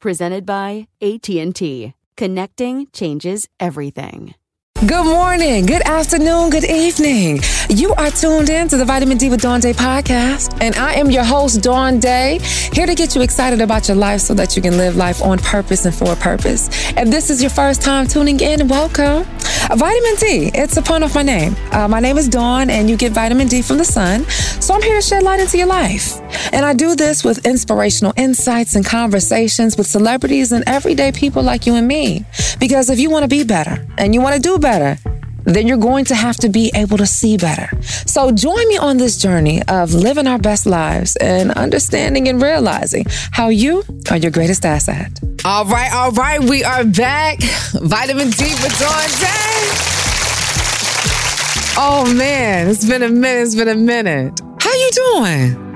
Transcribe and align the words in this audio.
presented 0.00 0.46
by 0.46 0.88
AT&T. 1.00 1.94
Connecting 2.16 2.86
changes 2.92 3.48
everything. 3.60 4.34
Good 4.86 5.06
morning, 5.06 5.66
good 5.66 5.82
afternoon, 5.82 6.50
good 6.50 6.62
evening. 6.62 7.40
You 7.68 7.94
are 7.94 8.12
tuned 8.12 8.48
in 8.48 8.68
to 8.68 8.76
the 8.76 8.84
Vitamin 8.84 9.18
D 9.18 9.28
with 9.28 9.42
Dawn 9.42 9.58
Day 9.58 9.72
podcast, 9.72 10.56
and 10.60 10.76
I 10.76 10.92
am 10.94 11.10
your 11.10 11.24
host, 11.24 11.62
Dawn 11.64 11.98
Day, 11.98 12.38
here 12.72 12.86
to 12.86 12.94
get 12.94 13.16
you 13.16 13.22
excited 13.22 13.60
about 13.60 13.88
your 13.88 13.96
life 13.96 14.20
so 14.20 14.34
that 14.34 14.54
you 14.54 14.62
can 14.62 14.76
live 14.76 14.94
life 14.94 15.20
on 15.20 15.38
purpose 15.38 15.84
and 15.84 15.92
for 15.92 16.12
a 16.12 16.16
purpose. 16.16 16.68
If 16.96 17.10
this 17.10 17.28
is 17.28 17.42
your 17.42 17.50
first 17.50 17.82
time 17.82 18.06
tuning 18.06 18.38
in, 18.38 18.68
welcome. 18.68 19.26
Vitamin 19.66 20.14
D, 20.16 20.50
it's 20.54 20.76
a 20.76 20.82
pun 20.82 21.02
of 21.02 21.14
my 21.14 21.22
name. 21.22 21.54
Uh, 21.72 21.88
my 21.88 22.00
name 22.00 22.16
is 22.16 22.28
Dawn, 22.28 22.70
and 22.70 22.88
you 22.88 22.96
get 22.96 23.12
vitamin 23.12 23.48
D 23.48 23.60
from 23.60 23.78
the 23.78 23.84
sun, 23.84 24.24
so 24.24 24.74
I'm 24.74 24.82
here 24.82 24.96
to 24.96 25.02
shed 25.02 25.22
light 25.22 25.40
into 25.40 25.58
your 25.58 25.66
life. 25.66 26.20
And 26.52 26.64
I 26.64 26.72
do 26.72 26.94
this 26.94 27.24
with 27.24 27.44
inspirational 27.44 28.14
insights 28.16 28.74
and 28.74 28.84
conversations 28.84 29.76
with 29.76 29.86
celebrities 29.86 30.52
and 30.52 30.64
everyday 30.66 31.12
people 31.12 31.42
like 31.42 31.66
you 31.66 31.74
and 31.74 31.86
me. 31.86 32.24
Because 32.58 32.88
if 32.88 32.98
you 32.98 33.10
want 33.10 33.24
to 33.24 33.28
be 33.28 33.44
better 33.44 33.86
and 33.98 34.14
you 34.14 34.22
want 34.22 34.36
to 34.36 34.40
do 34.40 34.58
better, 34.58 34.68
better, 34.68 35.07
then 35.54 35.66
you're 35.66 35.76
going 35.76 36.04
to 36.06 36.14
have 36.14 36.36
to 36.36 36.48
be 36.48 36.70
able 36.74 36.98
to 36.98 37.06
see 37.06 37.36
better. 37.36 37.70
So 38.06 38.30
join 38.32 38.68
me 38.68 38.76
on 38.78 38.96
this 38.96 39.16
journey 39.16 39.62
of 39.68 39.94
living 39.94 40.26
our 40.26 40.38
best 40.38 40.66
lives 40.66 41.16
and 41.16 41.52
understanding 41.52 42.28
and 42.28 42.40
realizing 42.40 43.06
how 43.30 43.48
you 43.48 43.82
are 44.10 44.16
your 44.16 44.30
greatest 44.30 44.64
asset. 44.64 45.10
All 45.44 45.64
right, 45.64 45.92
all 45.92 46.10
right, 46.12 46.40
we 46.40 46.64
are 46.64 46.84
back. 46.84 47.38
Vitamin 47.72 48.30
D 48.30 48.44
with 48.44 48.78
Dawn 48.78 49.08
Day. 49.20 49.88
Oh 51.80 52.12
man, 52.16 52.68
it's 52.68 52.84
been 52.84 53.02
a 53.02 53.08
minute, 53.08 53.42
it's 53.42 53.54
been 53.54 53.68
a 53.68 53.74
minute. 53.74 54.40
How 54.60 54.74
you 54.74 54.90
doing? 54.92 55.68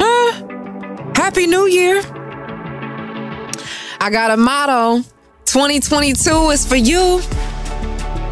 Huh? 0.00 1.12
Happy 1.16 1.46
New 1.46 1.66
Year. 1.66 2.00
I 4.00 4.08
got 4.10 4.30
a 4.30 4.36
motto. 4.36 5.02
2022 5.46 6.50
is 6.50 6.64
for 6.64 6.76
you. 6.76 7.20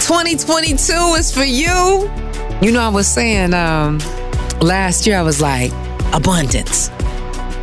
2022 0.09 0.93
is 1.19 1.31
for 1.31 1.45
you. 1.45 2.11
You 2.63 2.73
know, 2.73 2.81
I 2.81 2.89
was 2.89 3.07
saying 3.07 3.53
um, 3.53 3.99
last 4.59 5.07
year, 5.07 5.19
I 5.19 5.23
was 5.23 5.43
like, 5.43 5.71
abundance. 6.15 6.89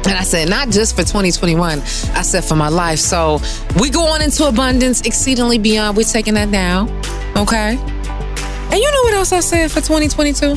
And 0.06 0.14
I 0.14 0.22
said, 0.22 0.48
not 0.48 0.70
just 0.70 0.96
for 0.96 1.02
2021, 1.02 1.80
I 1.80 2.22
said 2.22 2.44
for 2.44 2.56
my 2.56 2.68
life. 2.68 3.00
So 3.00 3.40
we 3.80 3.90
going 3.90 4.22
into 4.22 4.48
abundance 4.48 5.02
exceedingly 5.02 5.58
beyond. 5.58 5.98
We're 5.98 6.04
taking 6.04 6.36
that 6.36 6.50
now. 6.50 6.84
Okay. 7.36 7.78
And 7.80 8.74
you 8.76 8.92
know 8.92 9.02
what 9.02 9.14
else 9.16 9.32
I 9.34 9.40
said 9.40 9.72
for 9.72 9.82
2022? 9.82 10.56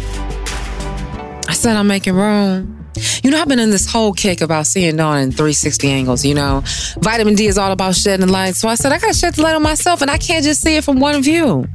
I 1.49 1.55
said, 1.55 1.77
I'm 1.77 1.87
making 1.87 2.15
room. 2.15 2.85
You 3.23 3.31
know, 3.31 3.41
I've 3.41 3.49
been 3.49 3.59
in 3.59 3.71
this 3.71 3.91
whole 3.91 4.13
kick 4.13 4.43
about 4.43 4.67
seeing 4.67 4.97
Dawn 4.97 5.19
in 5.19 5.31
360 5.31 5.89
angles, 5.89 6.25
you 6.25 6.35
know. 6.35 6.63
Vitamin 6.99 7.35
D 7.37 7.47
is 7.47 7.57
all 7.57 7.73
about 7.73 7.95
shedding 7.95 8.29
light. 8.29 8.55
So 8.55 8.69
I 8.69 8.75
said, 8.75 8.93
I 8.93 8.99
gotta 8.99 9.15
shed 9.15 9.35
the 9.35 9.43
light 9.43 9.55
on 9.55 9.63
myself 9.63 10.03
and 10.03 10.11
I 10.11 10.19
can't 10.19 10.45
just 10.45 10.61
see 10.61 10.77
it 10.77 10.85
from 10.85 11.01
one 11.01 11.23
view. 11.23 11.67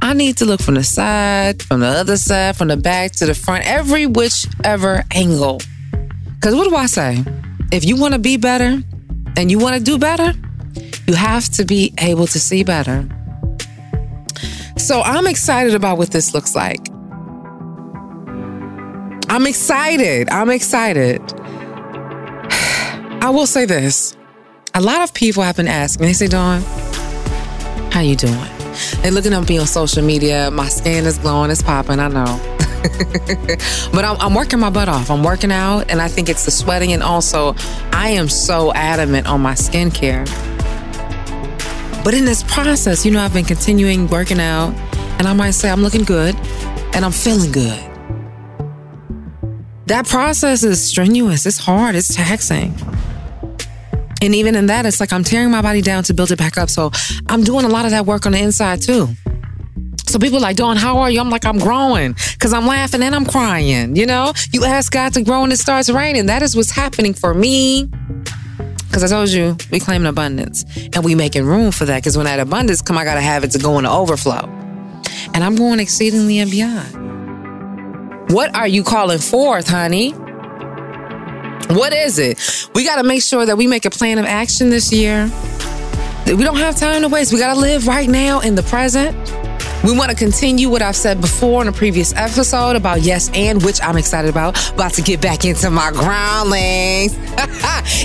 I 0.00 0.14
need 0.14 0.38
to 0.38 0.46
look 0.46 0.62
from 0.62 0.74
the 0.74 0.84
side, 0.84 1.62
from 1.62 1.80
the 1.80 1.86
other 1.86 2.16
side, 2.16 2.56
from 2.56 2.68
the 2.68 2.76
back 2.78 3.12
to 3.12 3.26
the 3.26 3.34
front, 3.34 3.66
every 3.66 4.06
whichever 4.06 5.04
angle. 5.14 5.60
Because 6.34 6.54
what 6.54 6.68
do 6.68 6.74
I 6.74 6.86
say? 6.86 7.22
If 7.70 7.84
you 7.84 7.96
want 7.96 8.14
to 8.14 8.18
be 8.18 8.38
better 8.38 8.82
and 9.36 9.50
you 9.50 9.58
want 9.58 9.76
to 9.76 9.82
do 9.82 9.98
better, 9.98 10.32
you 11.06 11.14
have 11.14 11.48
to 11.50 11.64
be 11.64 11.92
able 11.98 12.26
to 12.28 12.40
see 12.40 12.64
better. 12.64 13.06
So 14.78 15.02
I'm 15.02 15.26
excited 15.26 15.74
about 15.74 15.98
what 15.98 16.12
this 16.12 16.32
looks 16.32 16.54
like. 16.54 16.80
I'm 19.30 19.46
excited. 19.46 20.28
I'm 20.30 20.50
excited. 20.50 21.20
I 23.20 23.30
will 23.30 23.46
say 23.46 23.66
this. 23.66 24.16
A 24.74 24.80
lot 24.80 25.02
of 25.02 25.12
people 25.12 25.42
have 25.42 25.56
been 25.56 25.68
asking, 25.68 26.06
they 26.06 26.12
say, 26.12 26.28
Dawn, 26.28 26.62
how 27.90 28.00
you 28.00 28.16
doing? 28.16 28.50
They 29.02 29.10
looking 29.10 29.32
at 29.32 29.48
me 29.48 29.58
on 29.58 29.66
social 29.66 30.02
media. 30.02 30.50
My 30.50 30.68
skin 30.68 31.04
is 31.04 31.18
glowing, 31.18 31.50
it's 31.50 31.62
popping, 31.62 31.98
I 31.98 32.08
know. 32.08 32.24
but 33.92 34.04
I'm, 34.04 34.16
I'm, 34.20 34.34
working 34.34 34.60
my 34.60 34.70
butt 34.70 34.88
off. 34.88 35.10
I'm 35.10 35.22
working 35.22 35.50
out, 35.50 35.90
and 35.90 36.00
I 36.00 36.08
think 36.08 36.28
it's 36.28 36.44
the 36.44 36.50
sweating, 36.50 36.92
and 36.92 37.02
also 37.02 37.54
I 37.92 38.10
am 38.10 38.28
so 38.28 38.72
adamant 38.72 39.26
on 39.26 39.40
my 39.40 39.54
skincare. 39.54 40.26
But 42.04 42.14
in 42.14 42.24
this 42.24 42.44
process, 42.44 43.04
you 43.04 43.10
know, 43.10 43.20
I've 43.20 43.34
been 43.34 43.44
continuing 43.44 44.06
working 44.06 44.40
out, 44.40 44.72
and 45.18 45.26
I 45.26 45.32
might 45.32 45.50
say 45.50 45.68
I'm 45.68 45.82
looking 45.82 46.04
good 46.04 46.36
and 46.94 47.04
I'm 47.04 47.12
feeling 47.12 47.52
good. 47.52 47.87
That 49.88 50.06
process 50.06 50.64
is 50.64 50.84
strenuous, 50.84 51.46
it's 51.46 51.56
hard, 51.56 51.94
it's 51.94 52.14
taxing. 52.14 52.74
And 54.20 54.34
even 54.34 54.54
in 54.54 54.66
that, 54.66 54.84
it's 54.84 55.00
like 55.00 55.14
I'm 55.14 55.24
tearing 55.24 55.50
my 55.50 55.62
body 55.62 55.80
down 55.80 56.02
to 56.04 56.14
build 56.14 56.30
it 56.30 56.36
back 56.36 56.58
up. 56.58 56.68
So 56.68 56.90
I'm 57.28 57.42
doing 57.42 57.64
a 57.64 57.68
lot 57.68 57.86
of 57.86 57.92
that 57.92 58.04
work 58.04 58.26
on 58.26 58.32
the 58.32 58.38
inside 58.38 58.82
too. 58.82 59.08
So 60.06 60.18
people 60.18 60.36
are 60.36 60.42
like, 60.42 60.56
Dawn, 60.56 60.76
how 60.76 60.98
are 60.98 61.10
you? 61.10 61.20
I'm 61.20 61.30
like, 61.30 61.46
I'm 61.46 61.58
growing 61.58 62.14
because 62.32 62.52
I'm 62.52 62.66
laughing 62.66 63.02
and 63.02 63.14
I'm 63.14 63.24
crying. 63.24 63.96
You 63.96 64.04
know, 64.04 64.34
you 64.52 64.64
ask 64.64 64.92
God 64.92 65.14
to 65.14 65.22
grow 65.22 65.42
and 65.42 65.52
it 65.54 65.58
starts 65.58 65.88
raining. 65.88 66.26
That 66.26 66.42
is 66.42 66.54
what's 66.54 66.70
happening 66.70 67.14
for 67.14 67.32
me. 67.32 67.88
Because 68.88 69.04
I 69.04 69.08
told 69.08 69.30
you, 69.30 69.56
we 69.70 69.80
claim 69.80 70.02
an 70.02 70.08
abundance 70.08 70.66
and 70.76 71.02
we 71.02 71.14
making 71.14 71.46
room 71.46 71.72
for 71.72 71.86
that. 71.86 72.02
Because 72.02 72.14
when 72.16 72.26
that 72.26 72.40
abundance 72.40 72.82
come, 72.82 72.98
I 72.98 73.04
got 73.04 73.14
to 73.14 73.22
have 73.22 73.42
it 73.42 73.52
to 73.52 73.58
go 73.58 73.78
into 73.78 73.90
overflow. 73.90 74.44
And 75.32 75.42
I'm 75.42 75.56
going 75.56 75.80
exceedingly 75.80 76.40
and 76.40 76.50
beyond. 76.50 77.08
What 78.30 78.54
are 78.54 78.68
you 78.68 78.84
calling 78.84 79.18
forth, 79.18 79.68
honey? 79.68 80.10
What 81.70 81.94
is 81.94 82.18
it? 82.18 82.38
We 82.74 82.84
got 82.84 82.96
to 82.96 83.02
make 83.02 83.22
sure 83.22 83.46
that 83.46 83.56
we 83.56 83.66
make 83.66 83.86
a 83.86 83.90
plan 83.90 84.18
of 84.18 84.26
action 84.26 84.68
this 84.68 84.92
year. 84.92 85.30
We 86.26 86.44
don't 86.44 86.58
have 86.58 86.76
time 86.76 87.00
to 87.02 87.08
waste. 87.08 87.32
We 87.32 87.38
got 87.38 87.54
to 87.54 87.60
live 87.60 87.86
right 87.86 88.08
now 88.08 88.40
in 88.40 88.54
the 88.54 88.62
present. 88.64 89.16
We 89.84 89.96
want 89.96 90.10
to 90.10 90.16
continue 90.16 90.68
what 90.68 90.82
I've 90.82 90.96
said 90.96 91.20
before 91.20 91.62
in 91.62 91.68
a 91.68 91.72
previous 91.72 92.12
episode 92.14 92.74
about 92.74 93.02
yes 93.02 93.30
and, 93.32 93.62
which 93.62 93.80
I'm 93.80 93.96
excited 93.96 94.28
about. 94.28 94.72
About 94.72 94.92
to 94.94 95.02
get 95.02 95.22
back 95.22 95.44
into 95.44 95.70
my 95.70 95.92
groundlings. 95.92 97.14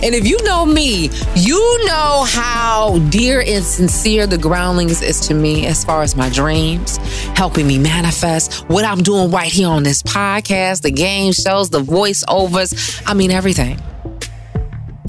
and 0.03 0.13
if 0.13 0.28
you 0.28 0.41
know 0.44 0.67
me, 0.67 1.09
you 1.35 1.85
know 1.85 2.25
how 2.28 2.99
dear 3.09 3.41
and 3.41 3.64
sincere 3.64 4.28
the 4.28 4.37
groundlings 4.37 5.02
is 5.02 5.20
to 5.22 5.34
me 5.34 5.66
as 5.66 5.84
far 5.84 6.03
as 6.03 6.16
my 6.16 6.29
dreams, 6.29 6.97
helping 7.35 7.66
me 7.66 7.79
manifest 7.79 8.69
what 8.69 8.85
I'm 8.85 9.02
doing 9.02 9.31
right 9.31 9.52
here 9.52 9.67
on 9.67 9.81
this 9.81 10.03
podcast, 10.03 10.84
the 10.84 10.91
game 10.91 11.34
shows, 11.34 11.72
the 11.72 11.81
voiceovers. 11.81 13.02
I 13.08 13.16
mean, 13.16 13.31
everything. 13.31 13.79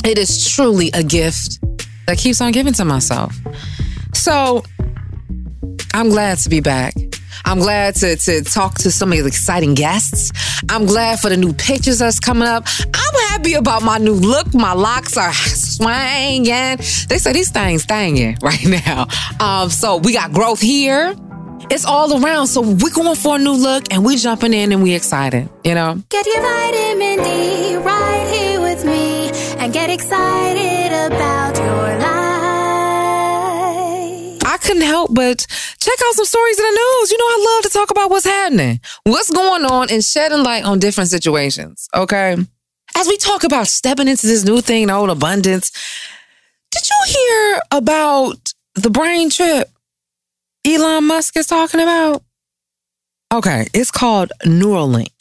It 0.03 0.19
is 0.19 0.49
truly 0.49 0.91
a 0.95 1.03
gift 1.03 1.61
that 2.07 2.17
keeps 2.17 2.41
on 2.41 2.53
giving 2.53 2.73
to 2.75 2.87
myself. 2.87 3.37
So, 4.15 4.65
I'm 5.95 6.09
glad 6.09 6.39
to 6.39 6.49
be 6.49 6.59
back. 6.59 6.93
I'm 7.45 7.61
glad 7.61 7.95
to, 7.97 8.17
to 8.17 8.43
talk 8.43 8.79
to 8.79 8.91
some 8.91 9.13
of 9.13 9.19
the 9.19 9.27
exciting 9.27 9.75
guests. 9.75 10.33
I'm 10.69 10.87
glad 10.87 11.21
for 11.21 11.29
the 11.29 11.37
new 11.37 11.53
pictures 11.53 12.01
that's 12.01 12.19
coming 12.19 12.49
up. 12.49 12.67
I'm 12.93 13.29
happy 13.29 13.55
about 13.55 13.85
my 13.85 13.99
new 13.99 14.15
look. 14.15 14.53
My 14.55 14.73
locks 14.73 15.17
are 15.17 15.33
swinging. 15.33 16.79
They 17.09 17.19
say 17.19 17.33
these 17.33 17.53
things 17.53 17.87
thanging 17.87 18.39
right 18.43 18.67
now. 18.67 19.07
Um, 19.39 19.71
so 19.71 19.99
we 19.99 20.13
got 20.13 20.33
growth 20.33 20.61
here. 20.61 21.15
It's 21.71 21.85
all 21.85 22.25
around. 22.25 22.49
So 22.49 22.61
we're 22.61 22.93
going 22.93 23.15
for 23.15 23.37
a 23.37 23.39
new 23.39 23.53
look 23.53 23.85
and 23.93 24.05
we 24.05 24.17
jumping 24.17 24.53
in 24.53 24.73
and 24.73 24.83
we 24.83 24.95
excited, 24.95 25.49
you 25.63 25.77
know? 25.77 26.03
Get 26.09 26.27
your 26.27 26.43
vitamin 26.43 27.23
D 27.23 27.77
right 27.77 28.35
here 28.35 28.61
with 28.61 28.85
me 28.85 29.31
and 29.59 29.73
get 29.73 29.91
excited 29.91 31.13
about 31.13 31.57
your 31.57 31.99
life. 32.01 32.24
Couldn't 34.75 34.89
help 34.89 35.15
but 35.15 35.47
check 35.79 35.99
out 36.05 36.15
some 36.15 36.25
stories 36.25 36.59
in 36.59 36.65
the 36.65 36.71
news. 36.71 37.13
You 37.13 37.19
know, 37.19 37.25
I 37.25 37.55
love 37.55 37.63
to 37.63 37.79
talk 37.79 37.91
about 37.93 38.11
what's 38.11 38.25
happening, 38.25 38.81
what's 39.05 39.31
going 39.31 39.65
on, 39.65 39.89
and 39.89 40.03
shedding 40.03 40.43
light 40.43 40.65
on 40.65 40.81
different 40.81 41.11
situations. 41.11 41.89
Okay. 41.95 42.37
As 42.97 43.07
we 43.07 43.17
talk 43.17 43.45
about 43.45 43.69
stepping 43.69 44.09
into 44.09 44.27
this 44.27 44.45
new 44.45 44.61
thing, 44.61 44.91
old 44.91 45.11
abundance, 45.11 45.71
did 46.73 46.83
you 46.89 47.05
hear 47.07 47.61
about 47.71 48.53
the 48.75 48.91
brain 48.91 49.31
trip 49.31 49.69
Elon 50.67 51.05
Musk 51.07 51.37
is 51.37 51.47
talking 51.47 51.81
about? 51.81 52.25
Okay, 53.33 53.69
it's 53.73 53.93
called 53.93 54.33
Neuralink. 54.45 55.13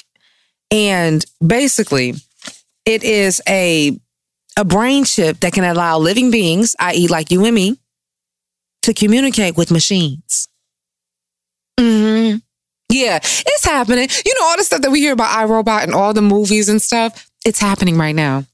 And 0.71 1.23
basically, 1.45 2.15
it 2.85 3.03
is 3.03 3.39
a 3.47 3.99
a 4.57 4.65
brain 4.65 5.03
chip 5.03 5.39
that 5.41 5.53
can 5.53 5.63
allow 5.63 5.99
living 5.99 6.31
beings, 6.31 6.75
i.e., 6.79 7.07
like 7.07 7.29
you 7.29 7.45
and 7.45 7.53
me, 7.53 7.77
to 8.83 8.93
communicate 8.93 9.57
with 9.57 9.71
machines. 9.71 10.47
hmm 11.79 12.35
Yeah, 12.89 13.17
it's 13.23 13.65
happening. 13.65 14.07
You 14.25 14.33
know, 14.39 14.45
all 14.45 14.57
the 14.57 14.63
stuff 14.63 14.81
that 14.81 14.91
we 14.91 14.99
hear 14.99 15.13
about 15.13 15.35
iRobot 15.37 15.83
and 15.83 15.93
all 15.93 16.13
the 16.13 16.21
movies 16.21 16.69
and 16.69 16.81
stuff, 16.81 17.29
it's 17.45 17.59
happening 17.59 17.97
right 17.97 18.15
now. 18.15 18.45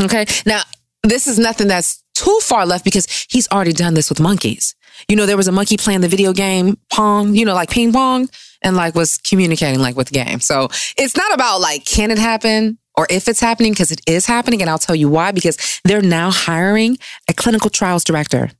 Okay. 0.00 0.26
Now, 0.46 0.62
this 1.02 1.26
is 1.26 1.38
nothing 1.38 1.68
that's 1.68 2.02
too 2.14 2.38
far 2.42 2.66
left 2.66 2.84
because 2.84 3.06
he's 3.28 3.48
already 3.48 3.72
done 3.72 3.94
this 3.94 4.08
with 4.08 4.20
monkeys. 4.20 4.74
You 5.08 5.16
know, 5.16 5.26
there 5.26 5.36
was 5.36 5.48
a 5.48 5.52
monkey 5.52 5.76
playing 5.76 6.00
the 6.00 6.08
video 6.08 6.32
game 6.32 6.78
Pong, 6.92 7.34
you 7.34 7.44
know, 7.44 7.54
like 7.54 7.70
ping 7.70 7.92
pong, 7.92 8.28
and 8.62 8.76
like 8.76 8.94
was 8.94 9.18
communicating 9.18 9.80
like 9.80 9.96
with 9.96 10.08
the 10.08 10.24
game. 10.24 10.40
So 10.40 10.68
it's 10.96 11.16
not 11.16 11.32
about 11.34 11.60
like, 11.60 11.84
can 11.84 12.10
it 12.10 12.18
happen? 12.18 12.78
Or 12.94 13.06
if 13.08 13.26
it's 13.26 13.40
happening, 13.40 13.72
because 13.72 13.90
it 13.90 14.02
is 14.06 14.26
happening. 14.26 14.60
And 14.60 14.70
I'll 14.70 14.78
tell 14.78 14.94
you 14.94 15.08
why, 15.08 15.32
because 15.32 15.80
they're 15.84 16.02
now 16.02 16.30
hiring 16.30 16.98
a 17.28 17.32
clinical 17.32 17.70
trials 17.70 18.04
director. 18.04 18.50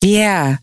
Yeah. 0.00 0.58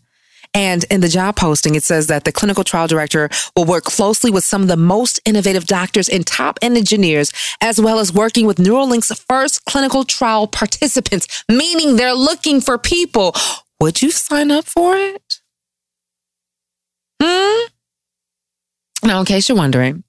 And 0.54 0.84
in 0.84 1.00
the 1.00 1.08
job 1.08 1.34
posting, 1.34 1.74
it 1.74 1.82
says 1.82 2.06
that 2.06 2.24
the 2.24 2.30
clinical 2.30 2.62
trial 2.62 2.86
director 2.86 3.28
will 3.56 3.64
work 3.64 3.84
closely 3.84 4.30
with 4.30 4.44
some 4.44 4.62
of 4.62 4.68
the 4.68 4.76
most 4.76 5.18
innovative 5.24 5.66
doctors 5.66 6.08
and 6.08 6.24
top 6.24 6.60
engineers, 6.62 7.32
as 7.60 7.80
well 7.80 7.98
as 7.98 8.12
working 8.12 8.46
with 8.46 8.58
Neuralink's 8.58 9.12
first 9.28 9.64
clinical 9.64 10.04
trial 10.04 10.46
participants, 10.46 11.44
meaning 11.48 11.96
they're 11.96 12.14
looking 12.14 12.60
for 12.60 12.78
people. 12.78 13.34
Would 13.80 14.00
you 14.00 14.12
sign 14.12 14.52
up 14.52 14.64
for 14.64 14.96
it? 14.96 15.40
Hmm? 17.20 17.73
Now, 19.04 19.20
in 19.20 19.26
case 19.26 19.50
you're 19.50 19.58
wondering, 19.58 20.02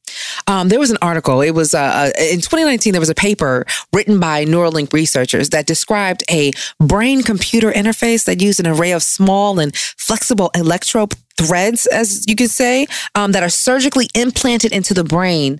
um, 0.47 0.69
there 0.69 0.79
was 0.79 0.89
an 0.89 0.97
article. 1.01 1.41
It 1.41 1.51
was 1.51 1.73
uh, 1.73 2.11
in 2.17 2.37
2019. 2.37 2.93
There 2.93 2.99
was 3.01 3.09
a 3.09 3.15
paper 3.15 3.65
written 3.91 4.21
by 4.21 4.45
Neuralink 4.45 4.93
researchers 4.93 5.49
that 5.49 5.65
described 5.65 6.23
a 6.31 6.51
brain-computer 6.79 7.71
interface 7.73 8.23
that 8.23 8.41
used 8.41 8.61
an 8.61 8.67
array 8.67 8.91
of 8.91 9.03
small 9.03 9.59
and 9.59 9.75
flexible 9.75 10.49
electro 10.55 11.07
threads, 11.37 11.87
as 11.87 12.25
you 12.27 12.35
could 12.35 12.49
say, 12.49 12.87
um, 13.15 13.33
that 13.33 13.43
are 13.43 13.49
surgically 13.49 14.07
implanted 14.15 14.71
into 14.71 14.93
the 14.93 15.03
brain 15.03 15.59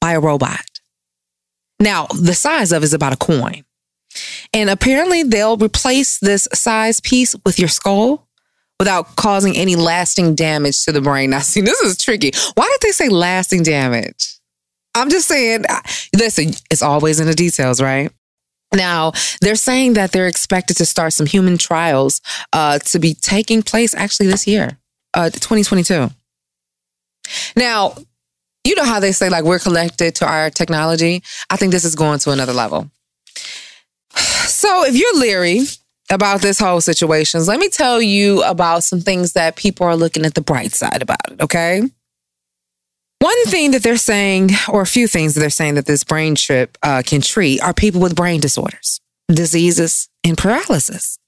by 0.00 0.12
a 0.12 0.20
robot. 0.20 0.64
Now, 1.80 2.06
the 2.06 2.34
size 2.34 2.70
of 2.70 2.84
is 2.84 2.94
about 2.94 3.12
a 3.12 3.16
coin, 3.16 3.64
and 4.52 4.70
apparently 4.70 5.24
they'll 5.24 5.56
replace 5.56 6.18
this 6.18 6.46
size 6.54 7.00
piece 7.00 7.34
with 7.44 7.58
your 7.58 7.68
skull 7.68 8.27
without 8.78 9.16
causing 9.16 9.56
any 9.56 9.76
lasting 9.76 10.34
damage 10.34 10.84
to 10.84 10.92
the 10.92 11.00
brain. 11.00 11.30
Now, 11.30 11.40
see, 11.40 11.60
this 11.60 11.80
is 11.80 11.98
tricky. 11.98 12.30
Why 12.54 12.68
did 12.72 12.86
they 12.86 12.92
say 12.92 13.08
lasting 13.08 13.64
damage? 13.64 14.36
I'm 14.94 15.10
just 15.10 15.28
saying, 15.28 15.64
listen, 16.16 16.52
it's 16.70 16.82
always 16.82 17.20
in 17.20 17.26
the 17.26 17.34
details, 17.34 17.80
right? 17.80 18.10
Now, 18.74 19.12
they're 19.40 19.56
saying 19.56 19.94
that 19.94 20.12
they're 20.12 20.26
expected 20.26 20.76
to 20.78 20.86
start 20.86 21.12
some 21.12 21.26
human 21.26 21.56
trials 21.56 22.20
uh, 22.52 22.78
to 22.80 22.98
be 22.98 23.14
taking 23.14 23.62
place 23.62 23.94
actually 23.94 24.26
this 24.26 24.46
year, 24.46 24.78
uh, 25.14 25.30
2022. 25.30 26.10
Now, 27.56 27.94
you 28.64 28.74
know 28.74 28.84
how 28.84 29.00
they 29.00 29.12
say, 29.12 29.30
like, 29.30 29.44
we're 29.44 29.58
connected 29.58 30.14
to 30.16 30.26
our 30.26 30.50
technology? 30.50 31.22
I 31.48 31.56
think 31.56 31.72
this 31.72 31.84
is 31.84 31.94
going 31.94 32.18
to 32.20 32.30
another 32.30 32.52
level. 32.52 32.90
So, 34.48 34.84
if 34.84 34.96
you're 34.96 35.14
leery 35.14 35.60
about 36.10 36.40
this 36.40 36.58
whole 36.58 36.80
situation, 36.80 37.44
let 37.46 37.60
me 37.60 37.68
tell 37.68 38.00
you 38.00 38.42
about 38.44 38.84
some 38.84 39.00
things 39.00 39.32
that 39.32 39.56
people 39.56 39.86
are 39.86 39.96
looking 39.96 40.24
at 40.24 40.34
the 40.34 40.40
bright 40.40 40.72
side 40.72 41.02
about 41.02 41.30
it, 41.30 41.40
okay? 41.40 41.82
One 43.20 43.44
thing 43.46 43.72
that 43.72 43.82
they're 43.82 43.96
saying, 43.96 44.50
or 44.68 44.80
a 44.80 44.86
few 44.86 45.08
things 45.08 45.34
that 45.34 45.40
they're 45.40 45.50
saying 45.50 45.74
that 45.74 45.86
this 45.86 46.04
brain 46.04 46.34
trip 46.34 46.78
uh, 46.82 47.02
can 47.04 47.20
treat 47.20 47.60
are 47.60 47.74
people 47.74 48.00
with 48.00 48.14
brain 48.14 48.40
disorders, 48.40 49.00
diseases, 49.28 50.08
and 50.22 50.38
paralysis. 50.38 51.18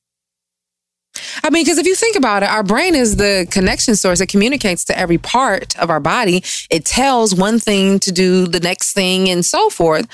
I 1.43 1.50
mean, 1.50 1.65
because 1.65 1.79
if 1.79 1.87
you 1.87 1.97
think 1.97 2.17
about 2.17 2.44
it, 2.44 2.49
our 2.49 2.62
brain 2.62 2.94
is 2.94 3.17
the 3.17 3.47
connection 3.50 3.97
source. 3.97 4.21
It 4.21 4.29
communicates 4.29 4.85
to 4.87 4.99
every 4.99 5.19
part 5.19 5.76
of 5.79 5.91
our 5.91 5.99
body. 5.99 6.44
It 6.71 6.85
tells 6.85 7.35
one 7.35 7.59
thing 7.59 7.99
to 8.00 8.12
do 8.12 8.47
the 8.47 8.61
next 8.61 8.93
thing 8.93 9.29
and 9.29 9.44
so 9.44 9.69
forth. 9.71 10.06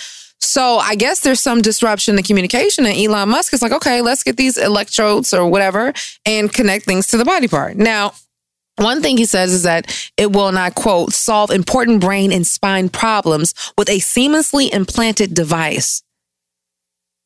So 0.47 0.79
I 0.79 0.95
guess 0.95 1.21
there's 1.21 1.41
some 1.41 1.61
disruption 1.61 2.13
in 2.13 2.17
the 2.17 2.23
communication, 2.23 2.87
and 2.87 2.97
Elon 2.97 3.29
Musk 3.29 3.53
is 3.53 3.63
like, 3.63 3.73
okay, 3.73 4.01
let's 4.01 4.23
get 4.23 4.37
these 4.37 4.57
electrodes 4.57 5.35
or 5.35 5.49
whatever 5.49 5.93
and 6.25 6.53
connect 6.53 6.85
things 6.85 7.09
to 7.09 7.17
the 7.17 7.25
body 7.25 7.49
part. 7.49 7.77
Now, 7.77 8.15
one 8.77 9.03
thing 9.03 9.17
he 9.17 9.25
says 9.25 9.53
is 9.53 9.65
that 9.65 10.11
it 10.17 10.33
will 10.33 10.53
not, 10.53 10.75
quote, 10.75 11.13
solve 11.13 11.51
important 11.51 12.01
brain 12.01 12.31
and 12.31 12.47
spine 12.47 12.89
problems 12.89 13.55
with 13.77 13.89
a 13.89 13.99
seamlessly 13.99 14.73
implanted 14.73 15.35
device. 15.35 16.03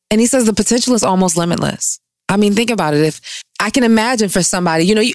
And 0.09 0.19
he 0.19 0.27
says 0.27 0.45
the 0.45 0.53
potential 0.53 0.95
is 0.95 1.03
almost 1.03 1.37
limitless. 1.37 1.99
I 2.27 2.37
mean, 2.37 2.53
think 2.53 2.69
about 2.69 2.93
it. 2.93 3.01
If 3.01 3.43
I 3.59 3.69
can 3.69 3.83
imagine 3.83 4.29
for 4.29 4.41
somebody, 4.41 4.85
you 4.85 4.95
know, 4.95 5.01
you, 5.01 5.13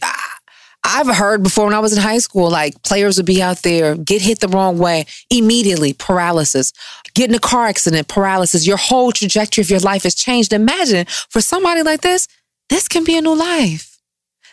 I've 0.85 1.09
heard 1.09 1.43
before 1.43 1.65
when 1.65 1.75
I 1.75 1.81
was 1.81 1.97
in 1.97 2.03
high 2.03 2.19
school, 2.19 2.51
like 2.51 2.81
players 2.83 3.17
would 3.17 3.27
be 3.27 3.43
out 3.43 3.63
there, 3.63 3.97
get 3.97 4.23
hit 4.23 4.41
the 4.41 4.49
wrong 4.49 4.79
way, 4.79 5.07
immediately 5.31 5.95
paralysis, 5.95 6.73
get 7.17 7.31
in 7.31 7.35
a 7.35 7.41
car 7.41 7.67
accident, 7.67 8.07
paralysis. 8.09 8.67
Your 8.67 8.77
whole 8.77 9.11
trajectory 9.11 9.63
of 9.63 9.71
your 9.71 9.81
life 9.81 10.05
has 10.05 10.15
changed. 10.15 10.53
Imagine 10.53 11.07
for 11.31 11.41
somebody 11.41 11.83
like 11.83 12.03
this, 12.03 12.29
this 12.69 12.87
can 12.87 13.05
be 13.05 13.17
a 13.17 13.23
new 13.23 13.35
life. 13.35 13.99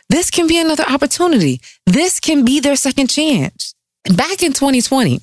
This 0.10 0.32
can 0.32 0.48
be 0.48 0.60
another 0.60 0.86
opportunity. 0.88 1.62
This 1.86 2.20
can 2.20 2.46
be 2.46 2.60
their 2.60 2.76
second 2.76 3.10
chance. 3.10 3.76
Back 4.16 4.42
in 4.44 4.54
2020, 4.54 5.20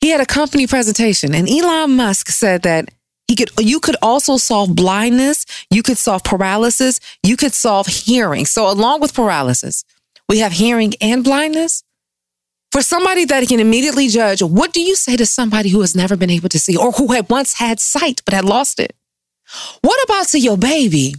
he 0.00 0.08
had 0.08 0.20
a 0.20 0.26
company 0.26 0.66
presentation 0.66 1.34
and 1.34 1.48
Elon 1.48 1.96
Musk 1.96 2.28
said 2.28 2.62
that 2.62 2.88
he 3.28 3.36
could 3.36 3.50
you 3.58 3.80
could 3.80 3.96
also 4.02 4.36
solve 4.36 4.74
blindness, 4.74 5.46
you 5.70 5.82
could 5.82 5.98
solve 5.98 6.24
paralysis, 6.24 7.00
you 7.22 7.36
could 7.36 7.52
solve 7.52 7.86
hearing. 7.86 8.46
So 8.46 8.68
along 8.68 9.00
with 9.00 9.14
paralysis, 9.14 9.84
we 10.28 10.38
have 10.38 10.52
hearing 10.52 10.94
and 11.00 11.22
blindness. 11.22 11.82
For 12.72 12.80
somebody 12.80 13.26
that 13.26 13.46
can 13.48 13.60
immediately 13.60 14.08
judge, 14.08 14.42
what 14.42 14.72
do 14.72 14.80
you 14.80 14.96
say 14.96 15.14
to 15.18 15.26
somebody 15.26 15.68
who 15.68 15.82
has 15.82 15.94
never 15.94 16.16
been 16.16 16.30
able 16.30 16.48
to 16.48 16.58
see 16.58 16.74
or 16.74 16.90
who 16.92 17.12
had 17.12 17.28
once 17.28 17.52
had 17.58 17.78
sight 17.78 18.22
but 18.24 18.32
had 18.32 18.46
lost 18.46 18.80
it? 18.80 18.96
What 19.82 20.02
about 20.04 20.28
to 20.28 20.38
your 20.38 20.56
baby 20.56 21.14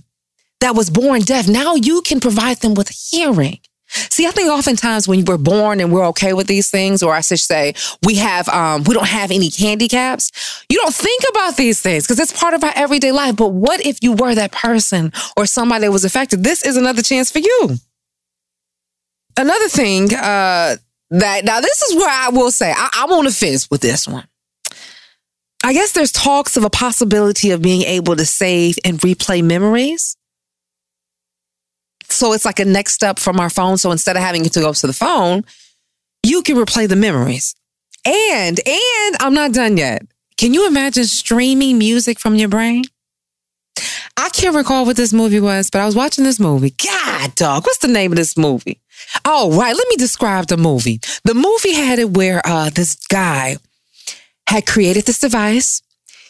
that 0.62 0.75
was 0.75 0.89
born 0.89 1.22
deaf? 1.22 1.48
Now 1.48 1.75
you 1.75 2.01
can 2.01 2.19
provide 2.19 2.57
them 2.62 2.74
with 2.74 2.89
hearing. 2.89 3.60
See, 3.88 4.25
I 4.25 4.31
think 4.31 4.50
oftentimes 4.50 5.07
when 5.07 5.24
we're 5.25 5.38
born 5.38 5.79
and 5.79 5.93
we're 5.93 6.07
okay 6.07 6.33
with 6.33 6.48
these 6.48 6.72
things, 6.72 7.03
or 7.03 7.13
I 7.13 7.22
should 7.22 7.39
say, 7.39 7.75
we 8.03 8.15
have, 8.15 8.50
um, 8.50 8.83
we 8.86 8.95
don't 8.95 9.05
have 9.07 9.29
any 9.29 9.51
handicaps. 9.55 10.65
You 10.69 10.79
don't 10.79 10.95
think 10.95 11.22
about 11.29 11.57
these 11.57 11.79
things 11.79 12.07
because 12.07 12.19
it's 12.19 12.33
part 12.33 12.55
of 12.55 12.63
our 12.63 12.74
everyday 12.75 13.12
life. 13.12 13.36
But 13.36 13.50
what 13.50 13.86
if 13.86 14.00
you 14.01 14.13
were 14.13 14.33
that 14.33 14.51
person 14.51 15.13
or 15.38 15.45
somebody 15.45 15.86
that 15.86 15.91
was 15.91 16.05
affected? 16.05 16.43
This 16.43 16.65
is 16.65 16.77
another 16.77 17.03
chance 17.03 17.29
for 17.29 17.39
you. 17.39 17.75
Another 19.38 19.67
thing 19.67 20.13
uh, 20.15 20.77
that 21.13 21.46
now 21.46 21.62
this 21.62 21.82
is 21.84 21.96
where 21.96 22.10
I 22.10 22.29
will 22.29 22.51
say 22.51 22.72
I, 22.75 22.89
I'm 22.93 23.12
on 23.12 23.25
the 23.25 23.32
fence 23.32 23.70
with 23.70 23.82
this 23.82 24.08
one. 24.08 24.27
I 25.63 25.72
guess 25.72 25.93
there's 25.93 26.12
talks 26.12 26.58
of 26.58 26.65
a 26.65 26.70
possibility 26.70 27.51
of 27.51 27.62
being 27.62 27.84
able 27.84 28.15
to 28.15 28.25
save 28.25 28.77
and 28.84 29.00
replay 29.00 29.43
memories. 29.43 30.17
So 32.10 32.34
it's 32.34 32.46
like 32.46 32.60
a 32.60 32.65
next 32.65 32.93
step 32.93 33.17
from 33.17 33.39
our 33.39 33.50
phone. 33.50 33.77
So 33.77 33.91
instead 33.91 34.17
of 34.17 34.24
having 34.24 34.43
to 34.43 34.60
go 34.60 34.74
to 34.74 34.88
the 34.88 34.93
phone, 34.93 35.46
you 36.24 36.41
can 36.41 36.58
replay 36.58 36.89
the 36.89 36.96
memories. 36.96 37.55
And, 38.05 38.60
and 38.67 39.15
I'm 39.22 39.34
not 39.34 39.53
done 39.53 39.77
yet. 39.77 40.05
Can 40.38 40.53
you 40.53 40.67
imagine 40.67 41.05
streaming 41.05 41.77
music 41.77 42.20
from 42.20 42.36
your 42.36 42.50
brain? 42.50 42.84
I 44.17 44.29
can't 44.29 44.55
recall 44.55 44.86
what 44.86 44.98
this 44.98 45.13
movie 45.13 45.39
was, 45.39 45.70
but 45.70 45.79
I 45.79 45.86
was 45.86 45.96
watching 45.96 46.24
this 46.24 46.39
movie. 46.39 46.72
God, 46.72 47.36
dog, 47.36 47.65
what's 47.65 47.79
the 47.79 47.88
name 47.88 48.12
of 48.12 48.17
this 48.17 48.38
movie? 48.38 48.82
Oh, 49.25 49.57
right. 49.57 49.75
Let 49.75 49.88
me 49.89 49.95
describe 49.95 50.47
the 50.47 50.57
movie. 50.57 51.00
The 51.23 51.33
movie 51.33 51.73
had 51.73 52.00
it 52.00 52.12
where 52.12 52.41
uh, 52.45 52.69
this 52.69 52.95
guy 53.07 53.57
had 54.47 54.65
created 54.65 55.05
this 55.05 55.19
device. 55.19 55.81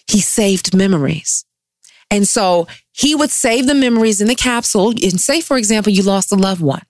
He 0.08 0.22
saved 0.22 0.75
memories. 0.75 1.46
And 2.12 2.27
so 2.27 2.67
he 2.91 3.15
would 3.15 3.32
save 3.32 3.65
the 3.67 3.74
memories 3.74 4.22
in 4.22 4.27
the 4.27 4.36
capsule. 4.36 4.89
And 4.89 5.20
say, 5.20 5.41
for 5.41 5.58
example, 5.58 5.91
you 5.91 6.03
lost 6.03 6.32
a 6.32 6.36
loved 6.36 6.62
one. 6.62 6.84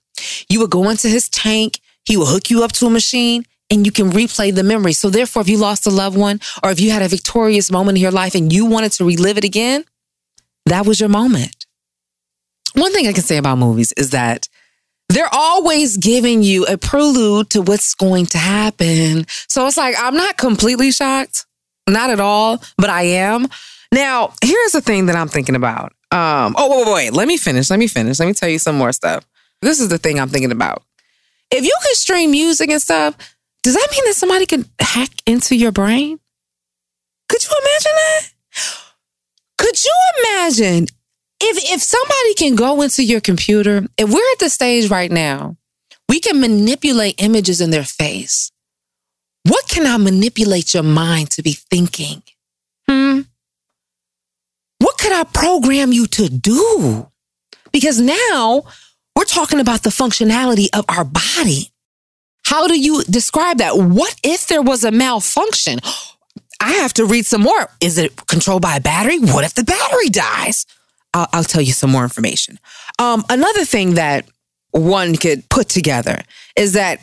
You 0.48 0.60
would 0.60 0.70
go 0.70 0.88
into 0.90 1.08
his 1.08 1.28
tank. 1.28 1.80
He 2.04 2.16
will 2.16 2.26
hook 2.26 2.50
you 2.50 2.62
up 2.62 2.72
to 2.72 2.86
a 2.86 2.90
machine 2.90 3.44
and 3.70 3.86
you 3.86 3.92
can 3.92 4.10
replay 4.10 4.54
the 4.54 4.62
memory. 4.62 4.92
So 4.92 5.10
therefore, 5.10 5.42
if 5.42 5.48
you 5.48 5.56
lost 5.56 5.86
a 5.86 5.90
loved 5.90 6.16
one 6.16 6.40
or 6.62 6.70
if 6.70 6.80
you 6.80 6.90
had 6.90 7.02
a 7.02 7.08
victorious 7.08 7.70
moment 7.70 7.96
in 7.96 8.02
your 8.02 8.10
life 8.10 8.34
and 8.34 8.52
you 8.52 8.66
wanted 8.66 8.92
to 8.92 9.04
relive 9.04 9.38
it 9.38 9.44
again, 9.44 9.84
that 10.66 10.86
was 10.86 11.00
your 11.00 11.08
moment. 11.08 11.66
One 12.74 12.92
thing 12.92 13.06
I 13.06 13.12
can 13.12 13.22
say 13.22 13.36
about 13.36 13.58
movies 13.58 13.92
is 13.92 14.10
that 14.10 14.48
they're 15.08 15.32
always 15.32 15.96
giving 15.96 16.42
you 16.42 16.64
a 16.66 16.78
prelude 16.78 17.50
to 17.50 17.62
what's 17.62 17.94
going 17.94 18.26
to 18.26 18.38
happen. 18.38 19.26
So 19.48 19.66
it's 19.66 19.76
like, 19.76 19.94
I'm 19.98 20.16
not 20.16 20.36
completely 20.36 20.90
shocked, 20.90 21.46
not 21.88 22.10
at 22.10 22.20
all, 22.20 22.62
but 22.76 22.90
I 22.90 23.02
am. 23.02 23.46
Now, 23.92 24.32
here's 24.42 24.72
the 24.72 24.80
thing 24.80 25.06
that 25.06 25.16
I'm 25.16 25.28
thinking 25.28 25.54
about. 25.54 25.92
Um, 26.10 26.54
oh, 26.56 26.70
wait, 26.70 26.86
wait, 26.86 26.94
wait. 26.94 27.12
Let 27.12 27.28
me 27.28 27.36
finish. 27.36 27.70
Let 27.70 27.78
me 27.78 27.86
finish. 27.86 28.18
Let 28.18 28.26
me 28.26 28.34
tell 28.34 28.48
you 28.48 28.58
some 28.58 28.76
more 28.76 28.92
stuff. 28.92 29.24
This 29.62 29.80
is 29.80 29.88
the 29.88 29.98
thing 29.98 30.18
I'm 30.18 30.28
thinking 30.28 30.52
about. 30.52 30.82
If 31.50 31.64
you 31.64 31.74
can 31.82 31.94
stream 31.94 32.30
music 32.30 32.70
and 32.70 32.80
stuff, 32.82 33.16
does 33.62 33.74
that 33.74 33.88
mean 33.90 34.04
that 34.06 34.14
somebody 34.14 34.46
could 34.46 34.68
hack 34.80 35.10
into 35.26 35.54
your 35.56 35.72
brain? 35.72 36.18
Could 37.28 37.42
you 37.44 37.50
imagine 37.62 37.92
that? 37.94 38.28
Could 39.58 39.84
you 39.84 39.92
imagine 40.18 40.86
if 41.44 41.72
if 41.72 41.82
somebody 41.82 42.34
can 42.34 42.54
go 42.56 42.82
into 42.82 43.02
your 43.02 43.20
computer, 43.20 43.86
if 43.98 44.08
we're 44.08 44.32
at 44.32 44.38
the 44.38 44.48
stage 44.48 44.90
right 44.90 45.10
now, 45.10 45.56
we 46.08 46.20
can 46.20 46.40
manipulate 46.40 47.22
images 47.22 47.60
in 47.60 47.70
their 47.70 47.84
face. 47.84 48.50
What 49.44 49.68
can 49.68 49.86
I 49.86 49.96
manipulate 49.96 50.74
your 50.74 50.82
mind 50.82 51.30
to 51.32 51.42
be 51.42 51.52
thinking? 51.52 52.22
Hmm. 52.88 53.20
What 54.78 54.98
could 54.98 55.12
I 55.12 55.24
program 55.24 55.92
you 55.92 56.06
to 56.08 56.28
do? 56.28 57.10
Because 57.72 58.00
now 58.00 58.62
we're 59.16 59.24
talking 59.24 59.60
about 59.60 59.82
the 59.82 59.90
functionality 59.90 60.68
of 60.72 60.84
our 60.88 61.04
body. 61.04 61.70
How 62.44 62.68
do 62.68 62.78
you 62.78 63.02
describe 63.04 63.58
that? 63.58 63.76
What 63.76 64.14
if 64.22 64.46
there 64.46 64.62
was 64.62 64.84
a 64.84 64.90
malfunction? 64.90 65.80
I 66.60 66.72
have 66.74 66.94
to 66.94 67.06
read 67.06 67.26
some 67.26 67.42
more. 67.42 67.68
Is 67.80 67.98
it 67.98 68.26
controlled 68.26 68.62
by 68.62 68.76
a 68.76 68.80
battery? 68.80 69.18
What 69.18 69.44
if 69.44 69.54
the 69.54 69.64
battery 69.64 70.08
dies? 70.08 70.66
I'll, 71.14 71.28
I'll 71.32 71.44
tell 71.44 71.62
you 71.62 71.72
some 71.72 71.90
more 71.90 72.02
information. 72.02 72.58
Um, 72.98 73.24
another 73.30 73.64
thing 73.64 73.94
that 73.94 74.26
one 74.72 75.16
could 75.16 75.48
put 75.48 75.68
together 75.68 76.20
is 76.56 76.72
that 76.72 77.00